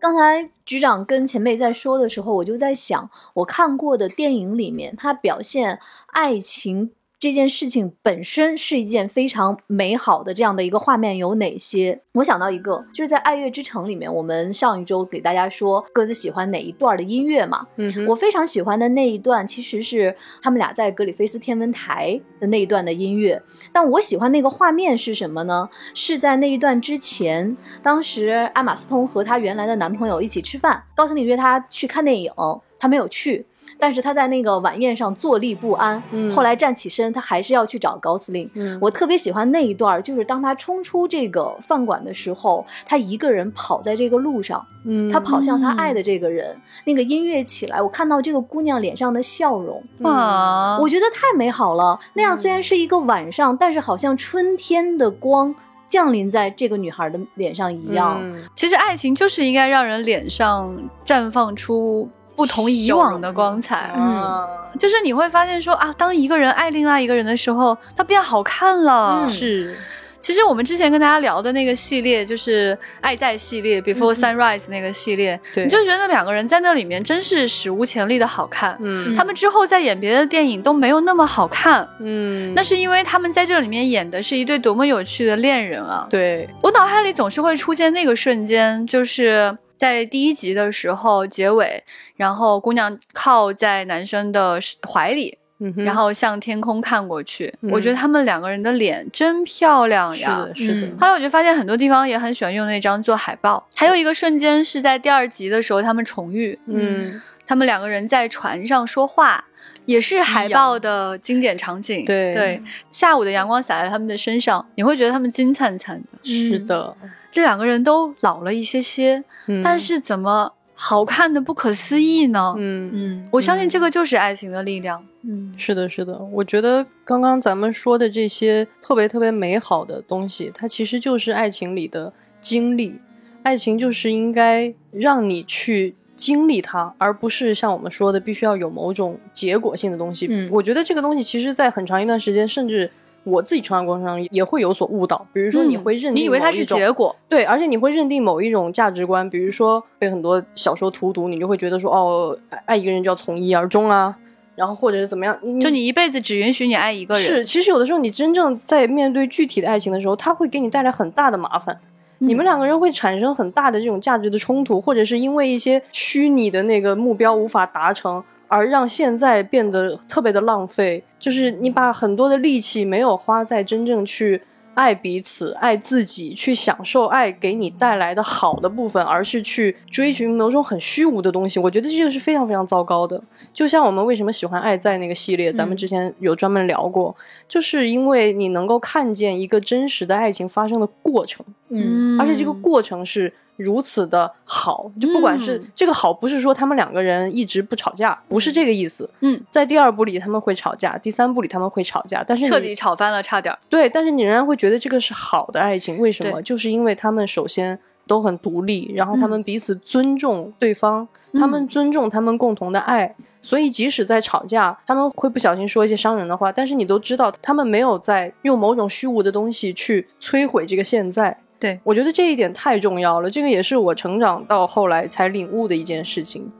[0.00, 5.80] 刚才局长跟前辈在说的时候，我就在想，我看过的电影里面，他表现
[6.12, 6.92] 爱情。
[7.20, 12.00] 这件事情本身是一件非常美好的这样的一个画面有哪些？
[12.12, 17.66] 我想到一个，就是在《爱乐之城》里面，我们上一周给大家说各自喜欢哪一段的音乐嘛。
[17.74, 23.42] 嗯，我非常喜欢的那一段其实是他们俩在格里菲斯天文台的那一段的音乐。
[23.72, 25.68] 但我喜欢那个画面是什么呢？
[25.94, 32.30] 是在那一段之前，当时艾玛斯通和她原来的男朋友一起吃饭，高司令约她去看电影，
[32.78, 33.44] 她没有去。
[33.78, 36.02] 但是他在那个晚宴上坐立不安，
[36.34, 38.50] 后来站起身，他还是要去找高司令。
[38.80, 46.56] 我特别喜欢那一段，就是当他冲出这个饭馆的时候，他一个人跑在这个路上，嗯他跑向他爱的这个人。
[46.84, 51.98] 那个音乐起来，我看到这个姑娘脸上的笑容，啊，我觉得太美好了。
[52.14, 55.54] 那样虽然是一个晚上，但是好像春天的光
[55.88, 58.20] 降临在这个女孩的脸上一样。
[58.54, 62.10] 其实爱情就是应该让人脸上绽放出。
[62.38, 64.46] 不同以往的光彩，嗯，
[64.78, 69.28] 就是你会发现说啊，当一个人爱另外一个人的时候，他变好看了。
[69.28, 69.74] 是，
[70.20, 78.78] 其实我们之前跟大家聊的那个系列，就是《爱在》系列，Before Sunrise 那个系列，对，你就觉得两个人在那里面真是史无前例的好看。
[78.80, 81.84] 嗯，他们之后再演别的电影都没有那么好看。
[81.98, 86.06] 嗯，那是因为他们在这里面演的是一对多么有趣的恋人啊！
[86.08, 89.58] 对我脑海里总是会出现那个瞬间，就是。
[89.78, 91.82] 在第一集的时候，结尾，
[92.16, 95.38] 然后姑娘靠在男生的怀里，
[95.76, 97.54] 然后向天空看过去。
[97.70, 100.48] 我觉得他们两个人的脸真漂亮呀！
[100.54, 100.96] 是的，是的。
[100.98, 103.66] 后来我就发现很多地方也很喜欢用那张做海报。
[103.76, 109.44] 还有一个瞬间是在第二集的时候，他们重遇，嗯，他们两个人在船上说话，
[109.88, 112.04] 也是海报的经典场景。
[112.04, 116.06] 对对，下午的阳光洒在他们的身上，你会觉得他们金灿灿的。
[116.22, 116.94] 是的。
[117.32, 119.24] 这两个人都老了一些些，
[119.64, 122.54] 但是怎么好看的不可思议呢？
[122.58, 125.02] 嗯嗯，我相信这个就是爱情的力量。
[125.22, 126.14] 嗯，是的，是的。
[126.32, 133.00] 我觉得刚刚咱们说的这些特别特别美好的东西，它其实就是爱情里的经历。
[133.42, 140.26] 爱情就是应该让你去经历它，而不是像我们说的必须要有某种结果性的东西。
[140.28, 142.90] 嗯，我觉得这个东西其实在很长一段时间，甚至。
[143.24, 154.16] 我自己成长过程中也会有所误导，比如说你会认定你以为它是结果，对，而且你会认定某一种价值观，比如说被很多小说荼毒，你就会觉得说哦，爱一个人就要从一而终啊，
[154.54, 157.22] 然后或者是怎么样，就你一辈子只允许你爱一个人。
[157.22, 161.78] 是，其实有的时候你真正在面对具体的爱情的时候，它会给你带来很大的麻烦，
[162.18, 168.22] 你们两个人会产生很大的这种价值的冲突，或者是因为一些虚拟的那个目标无法达成。
[168.50, 174.40] 而让现在变得特别的浪费，就是你把很多的力气没有花在真正去
[174.78, 181.58] 爱彼此、爱自己，去享受爱给你带来的好的部分，而是去追寻某种很虚无的东西。
[181.58, 183.20] 我觉得这个是非常非常糟糕的。
[183.52, 187.12] 就像我们为什么喜欢《爱在》那个系列，咱们之前有专门聊过，
[187.48, 193.32] 就是因为你能够看见一个真实的爱情发生的过程，嗯，而且这个过程是。
[193.58, 199.10] 如此的好，就不管是这个好，不是说他们两个人一直不吵架，不是这个意思。
[199.18, 203.52] 嗯，在第二部里他们会吵架，第三部里他们会吵架，但是彻底吵翻了，差点。
[203.68, 206.40] 对，但是你仍然会觉得这个是好的爱情，为什么？
[206.40, 221.36] 就是因为他们首先都很独立，然后他们彼此尊重对方，他们尊重他们共同的爱，所以即使在吵架，他们会不小心说一些伤人的话，但是你都知道他们没有在用某种虚无的东西去摧毁这个现在。
[221.60, 226.52] 对，我觉得这一点太重要了，这个也是我成长到后来才领悟的一件事情。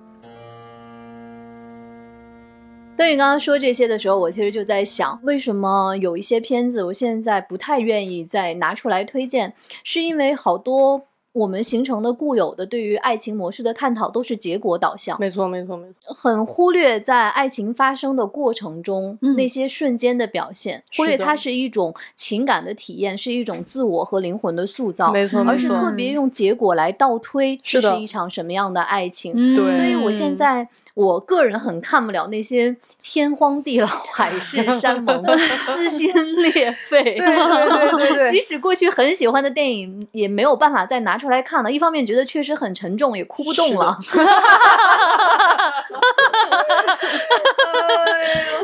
[2.96, 11.07] 邓宇刚刚说这些的时候，我其实就在想，为什么有一些片子我现在不太愿意再拿出来推荐，是因为好多。
[11.38, 29.32] 我们形成的固有的对于爱情模式的探讨都是结果导向，没错没错没错，很忽略在爱情发生的过程中那些瞬间的表现，忽略它是一种情感的体验，是一种自我和灵魂的塑造，没错，而是特别用结果来倒推这是一场什么样的爱情。
[29.54, 30.68] 对，所以我现在。
[30.98, 37.04] 我个人很看不了那些天荒地老、 海誓山盟的、撕心裂肺。
[37.04, 41.70] 对对对对， 即使过去很喜欢的电影，也没有办法再拿出来看了。
[41.70, 43.96] 一方面觉得确实很沉重，也哭不动了。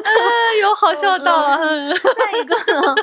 [0.05, 0.11] 哎
[0.61, 1.57] 呦，好笑到了。
[1.95, 2.95] 再一个呢？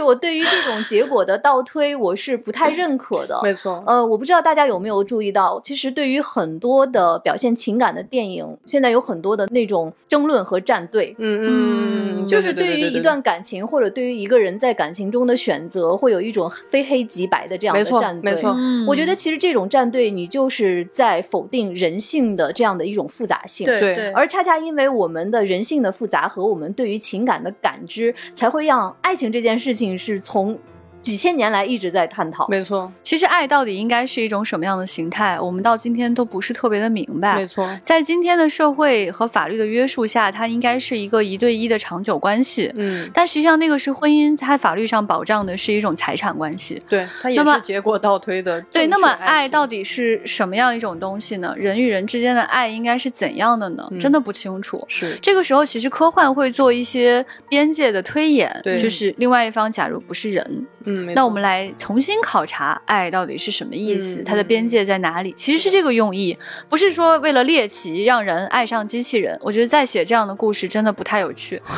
[0.00, 3.38] 就是我对于这种结果的倒推，我是不太认可的。
[3.44, 11.14] 没错，呃，我不知道大家有没有注意到，其实对于很多的表现情感的电影，现在有很多的那种争论和站队。
[11.18, 18.32] 嗯嗯，就是对于一段感情或者对于一个人在感情中的选择，会有一种非黑即白的这样的站队。
[18.32, 18.86] 没错，没错。
[18.88, 23.66] 我觉得其实这种站队，你就是在否定人性的这样的一种复杂性。
[23.66, 24.10] 对对。
[24.12, 29.60] 而恰恰因为我们的人性的复杂和我们对于情感的感知，才会让爱情这件事。
[29.60, 30.56] 事你是从。
[31.00, 32.90] 几千年来一直在探讨，没错。
[33.02, 37.36] 其实爱到底应该是一种什么样的形态，我们到今天都不是特别的明白。
[37.36, 42.70] 没错，在今天的社会和法律的约束下，它应该是一个一对一的长久关系。
[42.76, 46.82] 嗯，但实际上那个是婚姻，它法律上保障的是一种财产关系。
[46.88, 48.60] 对，它也是结果倒推的。
[48.72, 51.54] 对，那么爱到底是什么样一种东西呢？
[51.56, 53.88] 人与人之间的爱应该是怎样的呢？
[54.00, 54.78] 真的不清楚。
[54.88, 60.66] 是这个时候，其实科幻会做一些边界的推演，对，就是另外一方假如不是人。
[60.84, 65.32] 嗯，那我们来重新考察爱到底是什么意思，它的边界在哪里？
[65.36, 66.38] 其实是这个用意，
[66.68, 69.38] 不是说为了猎奇让人爱上机器人。
[69.42, 71.60] 我觉得再写这样的故事真的不太有趣。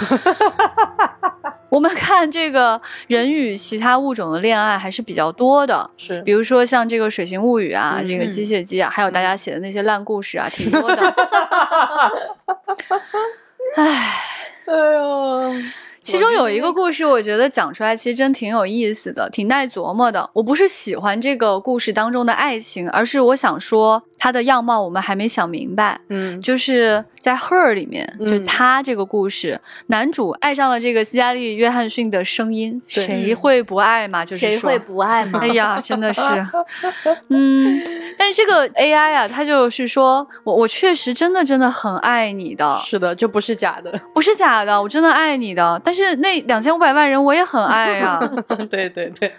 [1.69, 11.03] 我们看这个人与其他物种的恋爱还是比较多的，是，比如说像这个《水形物语》啊，这个机械姬啊，还有大家写的那些烂故事啊， 挺多的。
[13.77, 14.21] 唉，
[14.67, 15.55] 哎呦。
[16.03, 20.29] 其中有一个故事，我觉得讲出来其实真挺有意思的，挺耐琢磨的。
[20.33, 24.03] 我不是喜欢这个故事当中的爱情，而是我想说。
[24.19, 34.25] 它的样貌我们还没想明白，嗯，就是在《Her》里面，就他这个故事，男主爱上了这个斯嘉丽·约翰逊的声音，谁会不爱嘛？
[34.25, 35.39] 就是谁会不爱嘛？
[35.41, 36.21] 哎呀，真的是，
[37.31, 37.81] 嗯，
[38.19, 45.81] 但是这个 AI 啊，他就是说我我确实真的真的很爱你的，是的，这不是假的，不是假的，我真的爱你的。
[45.85, 48.19] 但是那两千五百万人我也很爱 呀，
[48.69, 49.33] 对对对，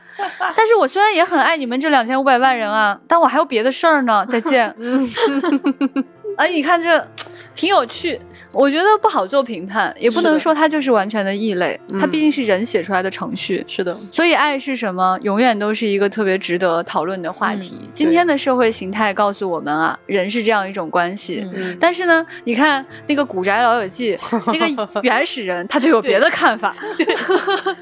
[0.56, 4.26] 但是我虽然也很爱你们这两千五百万人啊，但我还有别的事儿呢。
[4.26, 4.74] 再见。
[6.38, 7.08] 哎，你看这，
[7.56, 8.20] 挺有趣。
[8.54, 11.80] 我觉得不好做评判，也不能说它就是完全的异类。
[12.00, 13.98] 它毕竟是人写出来的程序，是的。
[14.12, 17.76] 所以爱是什么，永远都是一个特别值得讨论的话题。
[17.94, 21.44] 今天的社会形态告诉我们啊，人是这样一种关系。
[21.80, 24.16] 但是呢，你看那个古宅老友记，
[24.48, 26.76] 那个原始人他就有别的看法，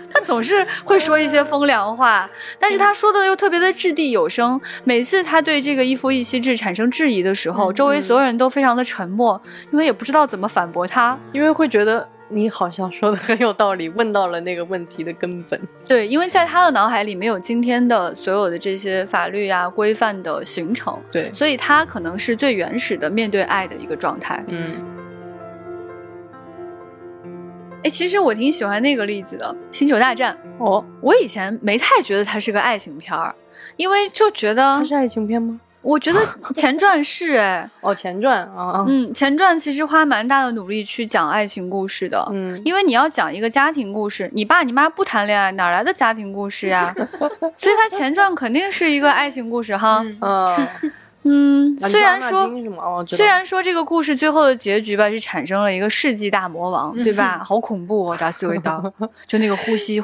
[0.10, 4.60] 他总是会说一些风凉话，但是他说的又特别的掷地有声。
[4.86, 9.39] 每次他对这个一夫一妻制产生质疑的时候，周围所有人都非常的沉默，
[9.73, 10.61] 因为也不知道怎么反。
[10.62, 15.60] 反驳他，因为会觉得你好像说的很有道理，问到了那个问题的根本。
[15.88, 24.43] 对，因为在他的脑海里没有今天的所有的这些法律啊规范的形成，对，所以他可能是最原始的面对爱的一个状态。
[24.50, 24.86] 嗯，
[27.84, 30.38] 哎，其实我挺喜欢那个例子的，《星球大战》。
[30.63, 33.34] 哦，我以前没太觉得它是个爱情片儿，
[33.78, 35.60] 因为就觉得它是爱情片吗？
[35.82, 36.20] 我觉得
[36.56, 46.94] 前传是哎，哦，前传啊，嗯，前传其实花蛮大的努力去讲爱情故事的，嗯，因为你要讲一个家庭故事，你爸你妈不谈恋爱，哪来的家庭故事呀？
[47.58, 50.67] 所以它前传肯定是一个爱情故事哈，嗯。
[51.24, 52.50] 嗯，虽然说
[53.08, 57.42] 虽然说这个故事最后的结局吧，是产生了一个世纪大魔王，对吧？
[57.46, 58.82] 好恐怖哦，达斯维达，
[59.28, 60.02] 就那个呼吸，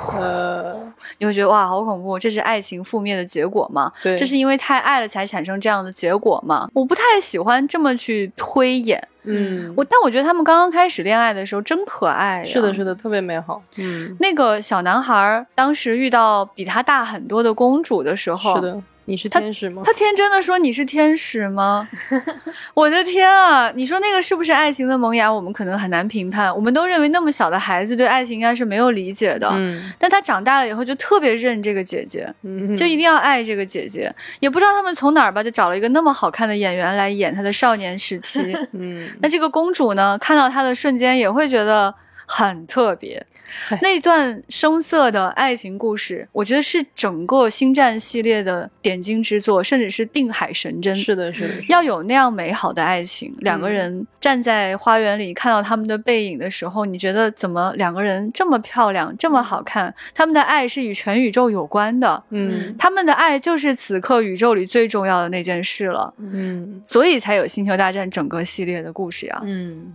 [1.18, 2.20] 你会觉得哇，好恐怖！
[2.20, 3.92] 这是爱情覆灭的结果吗？
[4.04, 6.70] 对，这是因为太爱了才产生这样的结果吗？
[6.74, 9.08] 我不太喜欢这么去推演。
[9.30, 13.62] 嗯，我但我觉得他们刚刚开始恋爱的时候真可爱，是的，是的，特别美好。
[13.76, 18.82] 嗯，那个小男孩当时遇到比他大很多的公主的时候，是的。
[19.08, 19.82] 你是天使吗？
[19.86, 21.88] 他天真的说你是天使吗？
[22.76, 23.72] 我的天啊！
[23.74, 25.32] 你说那个是不是爱情的萌芽？
[25.32, 26.54] 我们可能很难评判。
[26.54, 29.50] 我们都认为那么小的孩子对爱情应该是没有理解的。
[29.54, 32.28] 嗯，但他长大了以后就特别认这个姐姐，
[32.78, 34.14] 就一定要爱这个姐姐。
[34.42, 38.54] 也不知道他们从哪儿吧，就找了一个那么好看的演员来演他的少年时期。
[38.74, 41.96] 嗯，那这个公主呢，看到他的瞬间也会觉得。
[42.30, 43.26] 很特别，
[43.82, 50.94] 那段声色的爱情故事，我觉得是整个星战系列的点睛之作，甚至是定海神针。
[50.94, 59.96] 是的，是的，要有那样美好的爱情，两个人站在花园里看到他们的背影的时候，你觉得怎么两个人这么漂亮，这么好看？
[60.14, 69.94] 他们的爱是与全宇宙有关的，嗯，他们的爱就是此刻宇宙里最重要的那件事了，嗯，所以才有星球大战整个系列的故事呀，嗯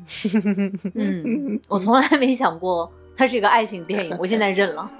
[0.94, 2.02] 嗯，我从来。
[2.18, 4.90] 没想过它是一个爱情电影，我现在认了。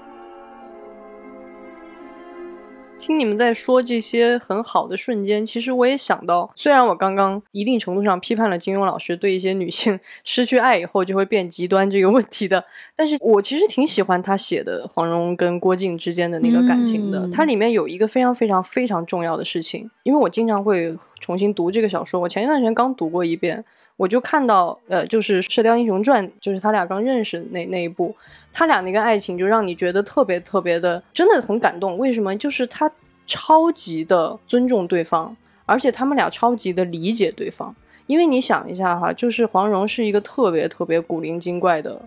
[3.05, 12.63] 听你们在说这些很好的瞬间，其实我也想到，虽然我刚刚一定程度上批判了金庸老师对一些女性 失去爱以后就会变极端这个问题的，
[12.95, 17.29] 但是我其实挺喜欢他写的黄蓉跟郭靖之间的那个感情的。
[17.29, 23.65] 它里面有一个非常非常非常重要的事情，因为我经常会重新读这个小说，我前一段时间刚读过一遍。
[23.95, 28.15] 我就看到，呃，就是《射雕英雄传》，就是他俩刚认识那那一部，
[28.53, 31.97] 他俩那个爱情就让你觉得特别特别的，真的很感动。
[31.97, 32.37] 为什么？
[32.37, 32.89] 就是他
[33.25, 35.35] 超级的尊重对方，
[35.65, 37.75] 而且他们俩超级的理解对方。
[38.05, 42.01] 因为你想一下哈，就是黄蓉是一个特别特别古灵精怪的。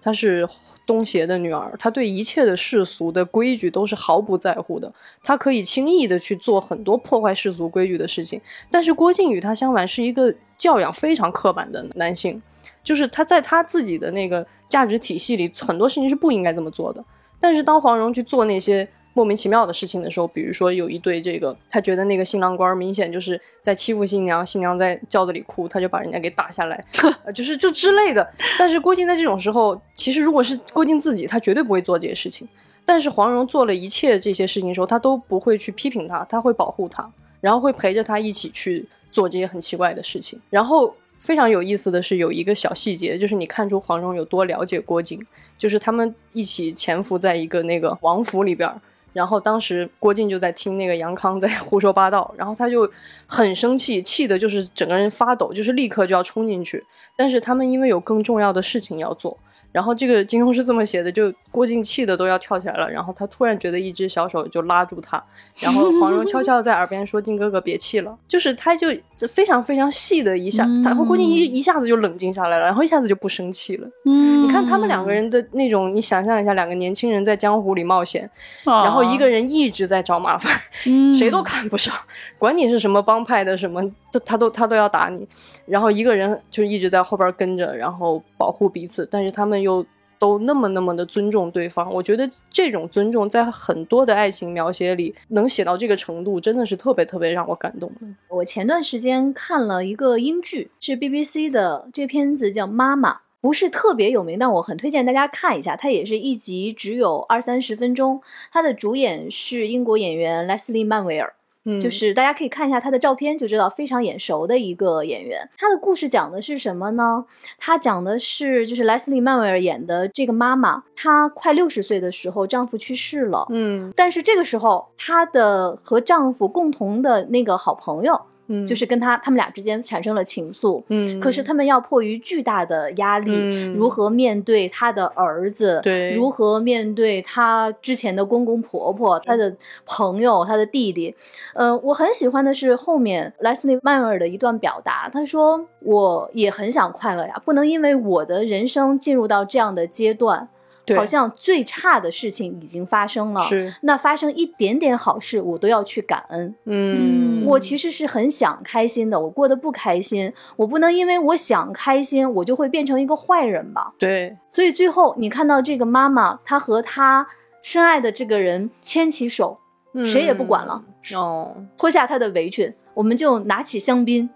[0.00, 0.48] 她是
[0.86, 4.92] 东邪的女儿，她对一切的世俗的规矩都是毫不在乎的，
[5.22, 8.40] 她可以轻易的去做很多破坏世俗规矩的事情。
[8.70, 12.42] 但是郭靖与她相反，是一个教养非常刻板的男性，
[12.82, 17.04] 就是他在他自己的那个价值体系里，很多事情是不应该这么做的。
[17.38, 18.88] 但是当黄蓉去做那些。
[19.12, 26.84] 莫名其妙的事情的时候，比如说有一对这个，他觉得那个新郎官明显就是在欺负新娘，新娘在轿子里哭，他就把人家给打下来，
[27.34, 28.26] 就是就之类的。
[28.56, 32.48] 但是郭靖在这种时候，其实如果是郭靖自己，他绝对不会做这些事情。
[32.86, 37.08] 但是黄蓉做了一切这些事情的时候，他都不会去批评他，他会保护他，
[37.40, 40.40] 然后会陪着他一起去做这些很奇怪的事情。
[40.50, 45.20] 然后非常有意思的是，有一个小细节，就是你看出黄蓉有多了解郭靖，
[45.58, 48.72] 就是他们一起潜伏在一个那个王府里边。
[49.12, 52.90] 然后当时郭靖就在听那个杨康在 胡说八道，然后他就
[53.26, 56.84] 很生气，气的就是整个人发抖，就是立刻就要冲进去，
[57.16, 59.36] 但是他们因为有更重要的事情要做。
[59.72, 65.22] 然后这个金庸是这么写的，就郭靖气的都要跳起来了，然后他突然觉得一只小手就拉住他，
[65.58, 68.88] 然后黄蓉悄悄在耳边说：“靖哥哥别气了。”就是他就
[69.28, 73.88] 非常非常细的一下，然后郭靖一一下子就冷静下来了，然后一下子就不生气了。
[74.06, 78.28] 嗯，你看他们两个人的那种，你想象一下，两个年轻人在江湖里冒险，
[78.64, 80.56] 然后一个人一直在找麻烦，
[81.14, 81.94] 谁都看不上，
[82.38, 83.82] 管你是什么帮派的什么，
[84.12, 85.26] 都他都他都要打你，
[85.66, 89.60] 然后一个人就一直在后边跟着，然后保护彼此，但是他们。
[89.60, 89.84] 又
[90.20, 97.90] 都那么那么的尊重对方，我觉得这种尊重在很多的爱情描写里能写到这个程度，真的是特别特别让我感动。
[98.28, 105.74] 我前段时间看了一个英剧，是 BBC 的，这片子叫《妈妈》，不是特别有名，但我很推荐大家看一下。
[105.74, 108.20] 它也是一集只有二三十分钟，
[108.52, 111.32] 它的主演是英国演员莱斯利·曼维尔。
[111.80, 115.48] 就是大家可以看一下他的照片，就知道非常眼熟的一个演员。
[115.58, 117.24] 他的故事讲的是什么呢？
[117.58, 123.46] 他讲的是，就是莱斯利·曼维尔演的这个妈妈，她快六十岁的时候，丈夫去世了。
[123.50, 128.20] 嗯，但是这个时候，她的和丈夫共同的那个好朋友。
[128.52, 133.32] 嗯，就是跟他他们俩之间产生了情愫，嗯，可是他们要迫于巨大的压力，
[133.74, 135.80] 如何面对他的儿子？
[135.84, 141.14] 对，如何面对他之前的公公婆婆、他的朋友、他的弟弟？
[141.54, 150.48] 呃，我很喜欢的是后面莱斯利·曼尔的一段表达，他说：“我也很想快乐呀，不能因为我的人生进入到这样的阶段。”
[150.96, 153.40] 好像最差的事情已经发生了。
[153.42, 156.54] 是，那发生一点点好事，我都要去感恩。
[156.64, 163.92] 嗯，我其实是很想开心的，我过得不开心，我不能因为我想开心，我就会变成一个坏人吧？
[163.98, 164.36] 对。
[164.50, 167.26] 所以最后你看到这个妈妈，她和她
[167.62, 169.58] 深爱的这个人牵起手，
[170.04, 170.82] 谁也不管了，
[171.14, 174.28] 哦，脱下她的围裙，我们就拿起香槟，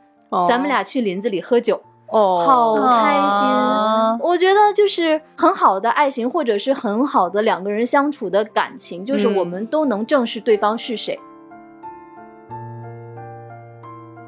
[0.49, 1.83] 咱们俩去林子里喝酒。
[2.15, 3.49] 哦，好开心！
[4.21, 11.19] 我觉得就是很好的爱情，或者是很好的两个人相处的感情，就是我们都能正视对方是谁。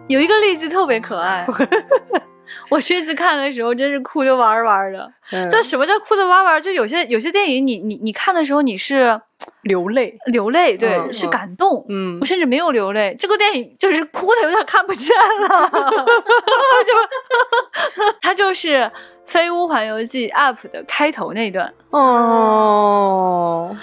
[0.09, 1.47] 有一个例子特别可爱，
[2.71, 5.13] 我这次看的时候真是哭的哇哇的。
[5.51, 6.61] 就什么叫哭的哇哇？
[6.61, 9.21] 就有些有些电影，你你你看的时候你是。
[9.63, 11.85] 流泪，流泪，对，是感动。
[11.91, 13.15] 嗯，我甚至没有流泪。
[13.19, 15.69] 这个电影就是哭的有点看不见了，
[16.87, 16.93] 就
[18.23, 18.79] 它就是
[19.27, 21.71] 《飞屋环游记》UP 的开头那段。
[21.91, 23.77] 哦，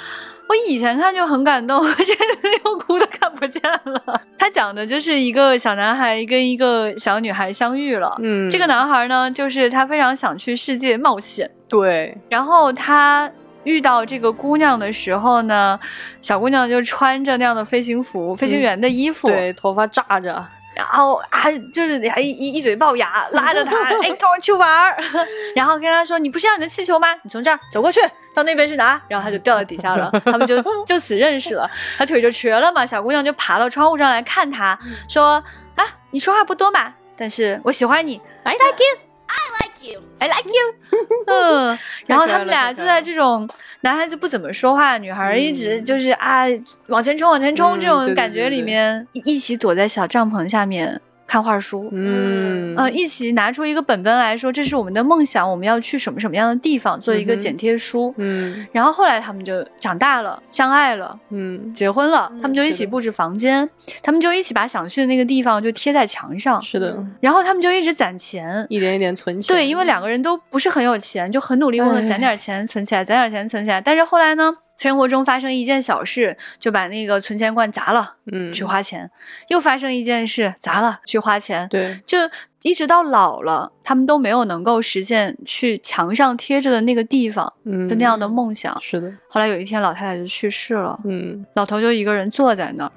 [0.53, 4.21] 我以前看就很感动， 这次又哭的看不见了。
[4.37, 8.15] 他讲的就是一个小男孩跟一个小女孩相遇了。
[8.21, 11.49] 嗯，这个男孩呢，就是他非常想去世界冒险。
[11.67, 13.29] 对，然后他。
[13.65, 15.79] 遇到这个姑娘的时候呢，
[16.21, 20.45] 小姑娘就穿着那样的飞行服、飞行员的衣服，对，头发炸着，
[20.75, 24.97] 然后还就是还一一嘴龅牙，拉着他， 哎，跟我去玩儿，
[25.55, 27.07] 然后跟他说，你不是要你的气球吗？
[27.23, 28.01] 你从这儿走过去，
[28.33, 34.77] 到那边去拿，然后他就掉到底下了， 他们就就此认识了，他腿就瘸了嘛，小姑娘就爬到窗户上来看他，
[35.07, 35.43] 说，
[35.75, 38.99] 啊，你说话不多嘛，但是我喜欢你，I like you。
[39.25, 40.97] I like you, I like you。
[41.25, 43.49] 嗯， 然后他们俩就在这种
[43.81, 46.43] 男孩子不怎么说话，女孩一直就是啊
[46.87, 51.01] 往前冲往前冲这种感觉里面，一起躲在小帐篷下面。
[51.33, 52.75] 看画书，嗯。
[52.77, 63.67] 呃，一起拿出一个本本来说，这是我们的梦想，我们要去什么什么样的地方，做一个剪贴书，嗯，然后后来他们就长大了，相爱了，嗯，结婚了，他们就一起布置房间，
[64.03, 74.55] 他们就一起把想去的那个地方就贴在墙上，是的，然后他们就一直攒钱，一点一点存钱，对，因为两个人都不是很有钱，就很努力为了攒点钱存起来，攒点钱存起来，但是后来呢？
[74.83, 79.07] 生活中发生一件小事，就把那个存钱罐砸了，嗯，去花钱；
[79.47, 81.65] 又发生一件事，砸了，去花钱。
[81.69, 82.17] 对，就
[82.63, 88.77] 一直到老了，他们都没有能够实现去墙上贴着的那个地方的那样的梦想。
[88.81, 89.09] 是的。
[89.29, 92.91] 后来有一天，老太太就去世了，嗯，老头就一个人坐在那儿。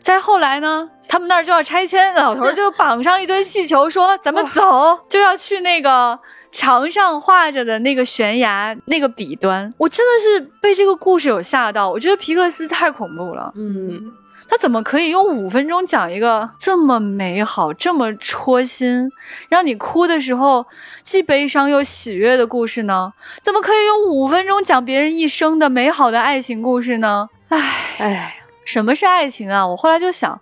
[0.00, 6.20] 再后来呢，他们那儿就要拆迁，老头就绑上一堆气球，说：“咱们走，就要去那个。”
[6.52, 11.90] 墙上画着的那个悬崖那个笔端，我真的是被这个故事有吓到。
[11.90, 14.12] 我觉得皮克斯太恐怖了，嗯，
[14.46, 19.10] 他怎么可以用五分钟讲一个这么美好、这么戳心，
[19.48, 20.66] 让你哭的时候
[21.02, 23.12] 既悲伤又喜悦的故事呢？
[23.40, 27.28] 怎么可以用五分钟讲别人一生的美好的爱情故事呢？
[27.48, 27.58] 唉
[27.98, 28.36] 唉，
[28.66, 29.66] 什么是爱情啊？
[29.66, 30.38] 我后来就想，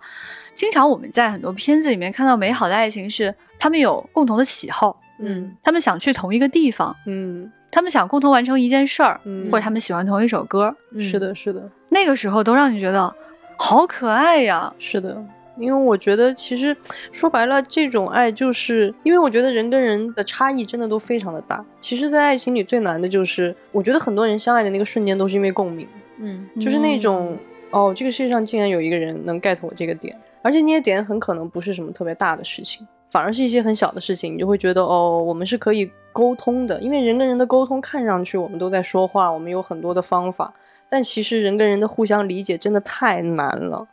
[0.55, 5.00] 经常我们在很多片子里面看到美好的爱情是他们有共同的喜好。
[5.21, 13.13] 嗯，他们想去同一个地方，嗯，他们想共同完成一件事儿，嗯，或者他们喜欢同一首歌，是的，是的，那个时候都让你觉得
[13.57, 15.23] 好可爱呀，是的，
[15.57, 16.75] 因为我觉得其实
[17.11, 21.63] 说白了，这种爱就是因为我觉得人跟人的差异真的都非常的大。
[21.79, 25.87] 其实，在爱情里最难的就是，我觉得很多人相爱的那个瞬间都是因为共鸣，
[26.19, 27.37] 嗯，就是那种
[27.69, 32.87] 哦，这个世界上竟然有一个人能 get 我这个点，而且那些点很可能不是什么特别大的事情。
[33.11, 40.53] 反而是一些很小的事情，你就会觉得哦，我们是可以沟通的，因为人跟人的沟通看上去我们都在说话，我们有很多的方法，
[40.89, 43.87] 但其实人跟人的互相理解真的太难了。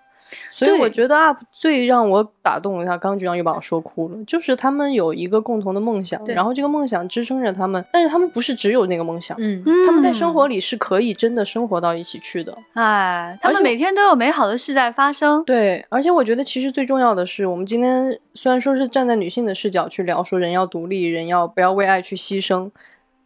[0.51, 4.17] 所以我觉得 UP 最让我打动一下刚局长又把我说哭了。
[4.27, 12.57] 就是他们有一个共同的梦想，然后这个梦想支撑着他们，但是他们不是只有那个梦想，嗯，他们在生活里是可以真的生活到一起去的。
[12.75, 15.43] 哎，他们每天都有美好的事在发生。
[15.45, 22.71] 对，而且我觉得其实最重要的是，我们今天虽然说是站在女性的视角去聊，说人要独立，人要不要为爱去牺牲。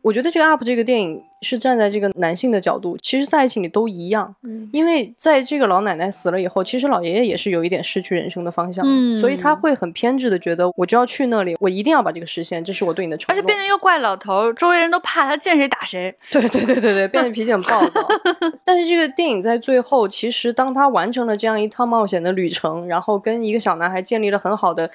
[0.03, 4.34] 我觉得这个 UP 这个电影是站在这个男性的角度，其实，在爱情里都一样。
[4.45, 13.36] 嗯，因为在这个老奶奶死了以后，其实老爷爷也是有一点失去人生的方向，嗯，所以他会很偏执的觉得，我就要去那里，我一定要把这个实现，这是我对你的承诺。
[13.36, 16.14] 而且变成一个怪老头，周围人都怕他，见谁打谁。
[16.30, 18.01] 对对对对对，变得脾气很暴躁。
[18.64, 24.90] 但是这个电影在最后，其实当他完成了这样一趟冒险的旅程，然后跟一个小男孩建立了很好的。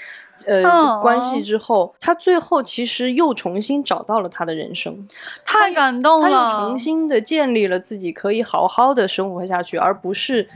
[0.45, 5.07] 呃，关系之后，他最后其实又重新找到了他的人生，
[5.43, 6.29] 太感动了。
[6.29, 10.47] 他又重新的建立了自己可以好好的生活下去，而不是。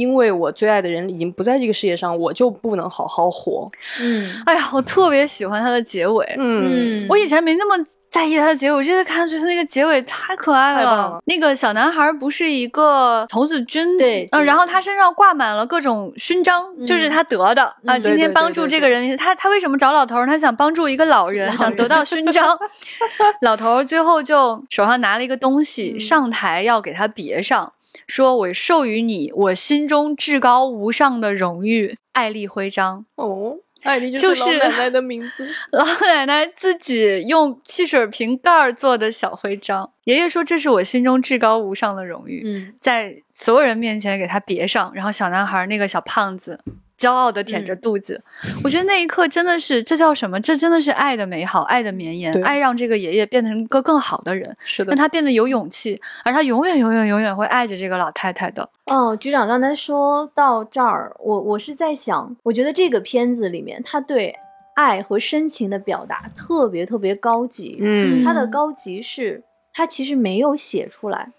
[0.00, 3.70] 因为我最爱的人已经不在这个世界上，我就不能好好活。
[4.00, 6.26] 嗯，哎呀，我特别喜欢它的结尾。
[6.38, 7.76] 嗯，我以前没那么
[8.08, 17.96] 在意它的结尾，我这次看觉得那个结尾太可爱了那个小男孩不是一个童子军，对嗯，然后他身上挂满了各种勋章，就是他得的啊。
[17.96, 20.26] 嗯今天帮助这个人，他他为什么找老头儿？
[20.26, 22.58] 他想帮助一个老人，想得到勋章。
[23.42, 27.72] 老头最后就手上拿了一个东西，嗯上台要给他别上，
[28.06, 33.04] 说我授予你我心中至高无上的荣誉——爱丽徽章。
[33.16, 35.48] 哦，艾丽就是老奶奶的名字。
[35.72, 39.90] 老奶奶自己用汽水瓶盖儿做的小徽章。
[40.04, 42.42] 爷爷说：“这是我心中至高无上的荣誉。
[42.44, 44.92] 嗯，在所有人面前给他别上。
[44.94, 46.60] 然后小男孩那个小胖子
[47.00, 48.22] 骄傲的舔着肚子。
[48.62, 50.38] 我觉得那一刻真的是，这叫什么？
[50.38, 58.68] 这真的是爱的美好，爱的绵延，爱让这个爷爷变成一个更好的人，是的让，他变得有勇气，而他永远永远永远会爱着这个老太太的。
[58.86, 64.36] 哦，局长刚才说到这儿，我我是在想，我觉得这个片子里面他对
[64.76, 67.78] 爱和深情的表达特别特别高级。
[67.80, 69.42] 嗯他的高级是，
[69.72, 71.30] 他其实没有写出来，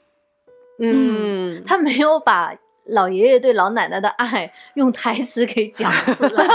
[0.79, 2.55] 嗯，他没有把
[2.91, 6.45] 老爷爷对老奶奶的爱用台词给讲出来。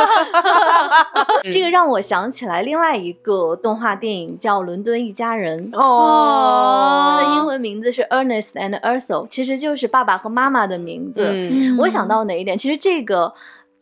[1.50, 5.70] 这个让我想起来另外一个动画电影叫《伦敦一家人》。
[5.76, 11.24] 哦，它的英文名字是 Ernest and Ursel，其实就是爸爸和妈妈的名字。
[11.26, 12.56] 嗯我想到哪一点？
[12.56, 13.32] 其实这个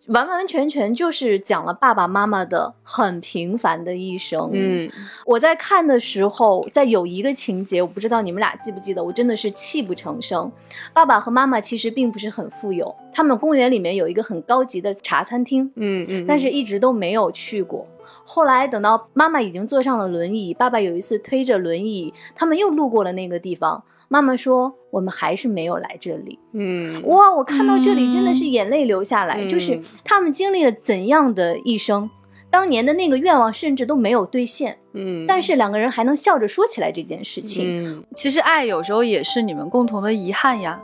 [0.09, 4.51] 完完全全就是讲了爸爸妈妈的很平凡的一生。
[4.53, 4.91] 嗯，
[5.25, 10.51] 我在看的时候，在有一个情节，我不知道你们俩记不记得，我真的是泣不成声。
[10.93, 17.87] 爸爸和妈妈其实并不是很富有，他们公园里面有一个很高级的茶餐厅，嗯嗯，但是一直都没有去过。
[18.27, 23.83] 后来等到妈妈已经坐上了轮椅，爸爸有一次推着轮椅，他们又路过了那个地方。
[24.15, 32.09] 妈妈说：“我们还是没有来这里。”嗯，哇，我看到这里真的是眼泪流下来，嗯就是他们经历了怎样的一生，
[32.49, 37.85] 当年的那个愿望甚至都没有兑现，嗯，但是两个人还能笑着说起来这件事情。
[37.85, 40.81] 嗯其实爱有时候也是你们共同的遗憾呀。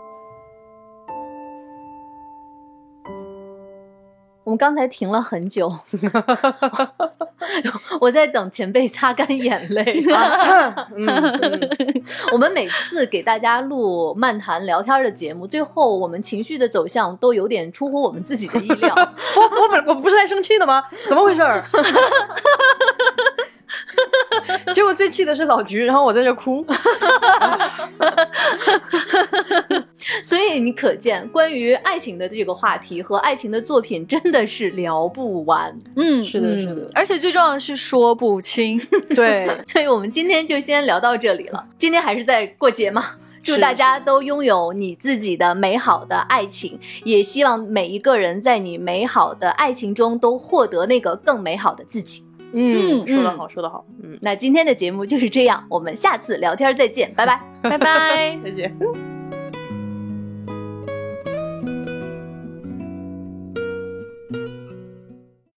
[4.51, 5.73] 我们刚才停了很久，
[8.01, 10.03] 我在等前辈擦干眼泪。
[10.97, 18.93] 嗯嗯我们每次给大家录漫谈聊天的节目，最后我们情绪的走向都有点出乎我们自己的意料。
[19.37, 20.83] 我我本我不是来生气的吗？
[21.09, 21.65] 怎么回事儿？
[24.75, 26.67] 结果最气的是老菊，然后我在这哭。
[30.23, 35.77] 所以你可见，关于爱情的这个话题和爱情的作品真的是聊不完。
[35.97, 38.81] 嗯，是的，嗯是的，而且最重要的是说不清。
[39.15, 41.67] 对， 所以我们今天就先聊到这里了。
[41.79, 43.05] 今天还是在过节嘛，
[43.43, 52.23] 祝大家都拥有你自己的美好的爱情，也希望每一个人在你美好的爱情中都获得那个更美好的自己。
[52.53, 57.41] 嗯，嗯说得好，说得好，嗯，那今天的节目就是这样，我们下次聊天再见，拜拜。
[57.63, 58.37] 拜拜。
[58.43, 59.20] 再见。